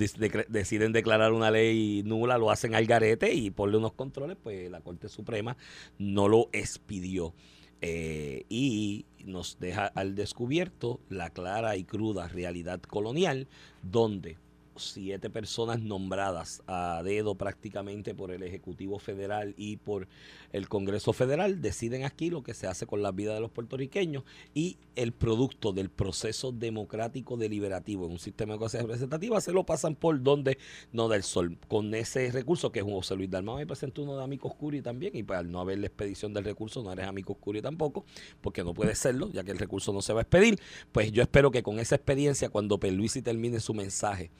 [0.49, 4.81] deciden declarar una ley nula, lo hacen al garete y ponle unos controles, pues la
[4.81, 5.57] Corte Suprema
[5.99, 7.35] no lo expidió.
[7.83, 13.49] Eh, y nos deja al descubierto la clara y cruda realidad colonial
[13.83, 14.39] donde
[14.79, 20.09] siete personas nombradas a dedo prácticamente por el Ejecutivo Federal y por
[20.53, 24.25] el Congreso Federal deciden aquí lo que se hace con la vida de los puertorriqueños
[24.55, 28.07] y el producto del proceso democrático deliberativo.
[28.07, 30.59] En un sistema de clase representativa se lo pasan por donde
[30.93, 31.59] no del sol.
[31.69, 34.83] Con ese recurso que es un José Luis Dalmau me presentó uno de Amicus Curi
[34.83, 38.05] también y pues al no haber la expedición del recurso no eres Amicus Curi tampoco
[38.41, 40.59] porque no puede serlo ya que el recurso no se va a expedir.
[40.93, 44.31] Pues yo espero que con esa experiencia cuando Perluisi termine su mensaje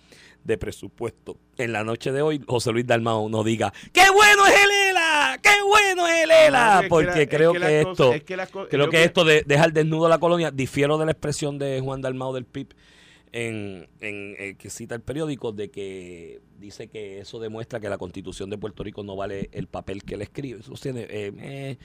[0.47, 4.55] de presupuesto en la noche de hoy José Luis Dalmau no diga ¡Qué bueno es
[4.55, 5.39] el ELA!
[5.43, 6.75] ¡Qué bueno es el ELA!
[6.77, 9.25] Es que porque es creo que que, la cosa- esto es que creo que esto
[9.25, 12.69] de dejar desnudo a la colonia difiero de la expresión de Juan Dalmau del PIB
[13.33, 17.99] en, en, eh, que cita el periódico de que dice que eso demuestra que la
[17.99, 20.61] constitución de Puerto Rico no vale el papel que él escribe.
[20.61, 21.77] Eso tiene, eh, eh,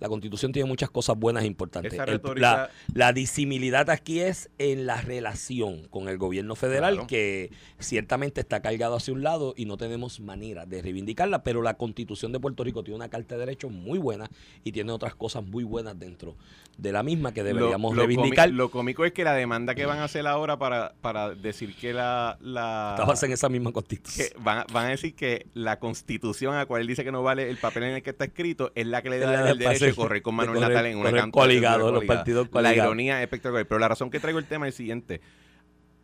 [0.00, 1.92] la constitución tiene muchas cosas buenas e importantes.
[1.92, 6.94] Esa El- retórica- la, la disimilidad aquí es en la relación con el gobierno federal,
[6.94, 7.06] Claro.
[7.06, 11.74] que ciertamente está cargado hacia un lado y no tenemos manera de reivindicarla, pero la
[11.74, 14.30] constitución de Puerto Rico tiene una carta de derechos muy buena
[14.64, 16.36] y tiene otras cosas muy buenas dentro
[16.78, 18.50] de la misma que deberíamos lo, lo reivindicar.
[18.50, 21.92] lo cómico es que la demanda que van a hacer ahora para, para decir que
[21.92, 22.38] la...
[22.40, 24.28] la Estabas en esa misma constitución.
[24.28, 27.22] que van, van a decir que la constitución a la cual él dice que no
[27.22, 29.84] vale el papel en el que está escrito es la que le da el derecho
[29.94, 32.88] correr con Manuel Natal en una campaña coligado, los partidos La coligados.
[32.90, 33.66] ironía es espectacular.
[33.66, 35.20] Pero la razón que traigo el tema es el siguiente.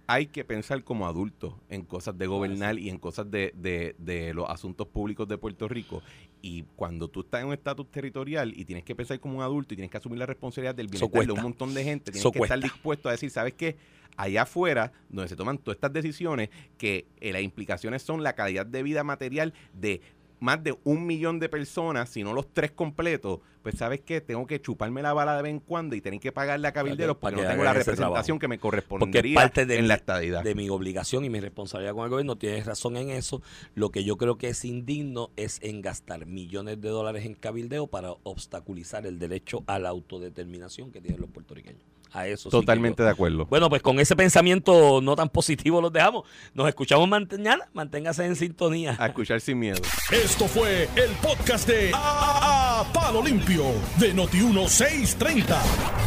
[0.09, 4.33] Hay que pensar como adultos en cosas de gobernar y en cosas de, de- de
[4.35, 6.01] los asuntos públicos de Puerto Rico.
[6.43, 9.75] Y cuando tú estás en un estatus territorial y tienes que pensar como un adulto
[9.75, 12.39] y tienes que asumir la responsabilidad del bienestar de un montón de gente, tienes que
[12.39, 13.77] estar dispuesto a decir, ¿sabes qué?
[14.17, 18.65] Allá afuera, donde se toman todas estas decisiones, que eh, las implicaciones son la calidad
[18.65, 20.01] de vida material de
[20.41, 24.47] más de un millón de personas, si no los tres completos, pues sabes qué, tengo
[24.47, 27.37] que chuparme la bala de vez en cuando y tener que pagarle a cabilderos Para
[27.37, 29.95] porque que no tengo la representación que me Porque correspondería parte de en mi, la
[29.95, 30.45] estadidad.
[30.45, 33.43] de mi obligación y mi responsabilidad con el gobierno, tienes razón en eso.
[33.75, 37.87] Lo que yo creo que es indigno es en gastar millones de dólares en cabildeo
[37.89, 41.83] para obstaculizar el derecho a la autodeterminación que tienen los puertorriqueños.
[42.13, 42.49] A eso.
[42.49, 43.47] Totalmente de acuerdo.
[43.47, 46.25] Bueno, pues con ese pensamiento no tan positivo los dejamos.
[46.55, 47.69] Nos escuchamos mañana.
[47.75, 48.97] Manténgase en sintonía.
[48.99, 49.81] A escuchar sin miedo.
[50.11, 53.65] Esto fue el podcast de A, A- Palo Limpio
[53.99, 55.45] de Noti1630.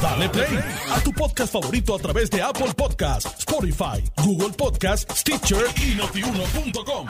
[0.01, 0.59] Dale play
[0.91, 7.07] a tu podcast favorito a través de Apple Podcasts, Spotify, Google Podcasts, Stitcher y notiuno.com.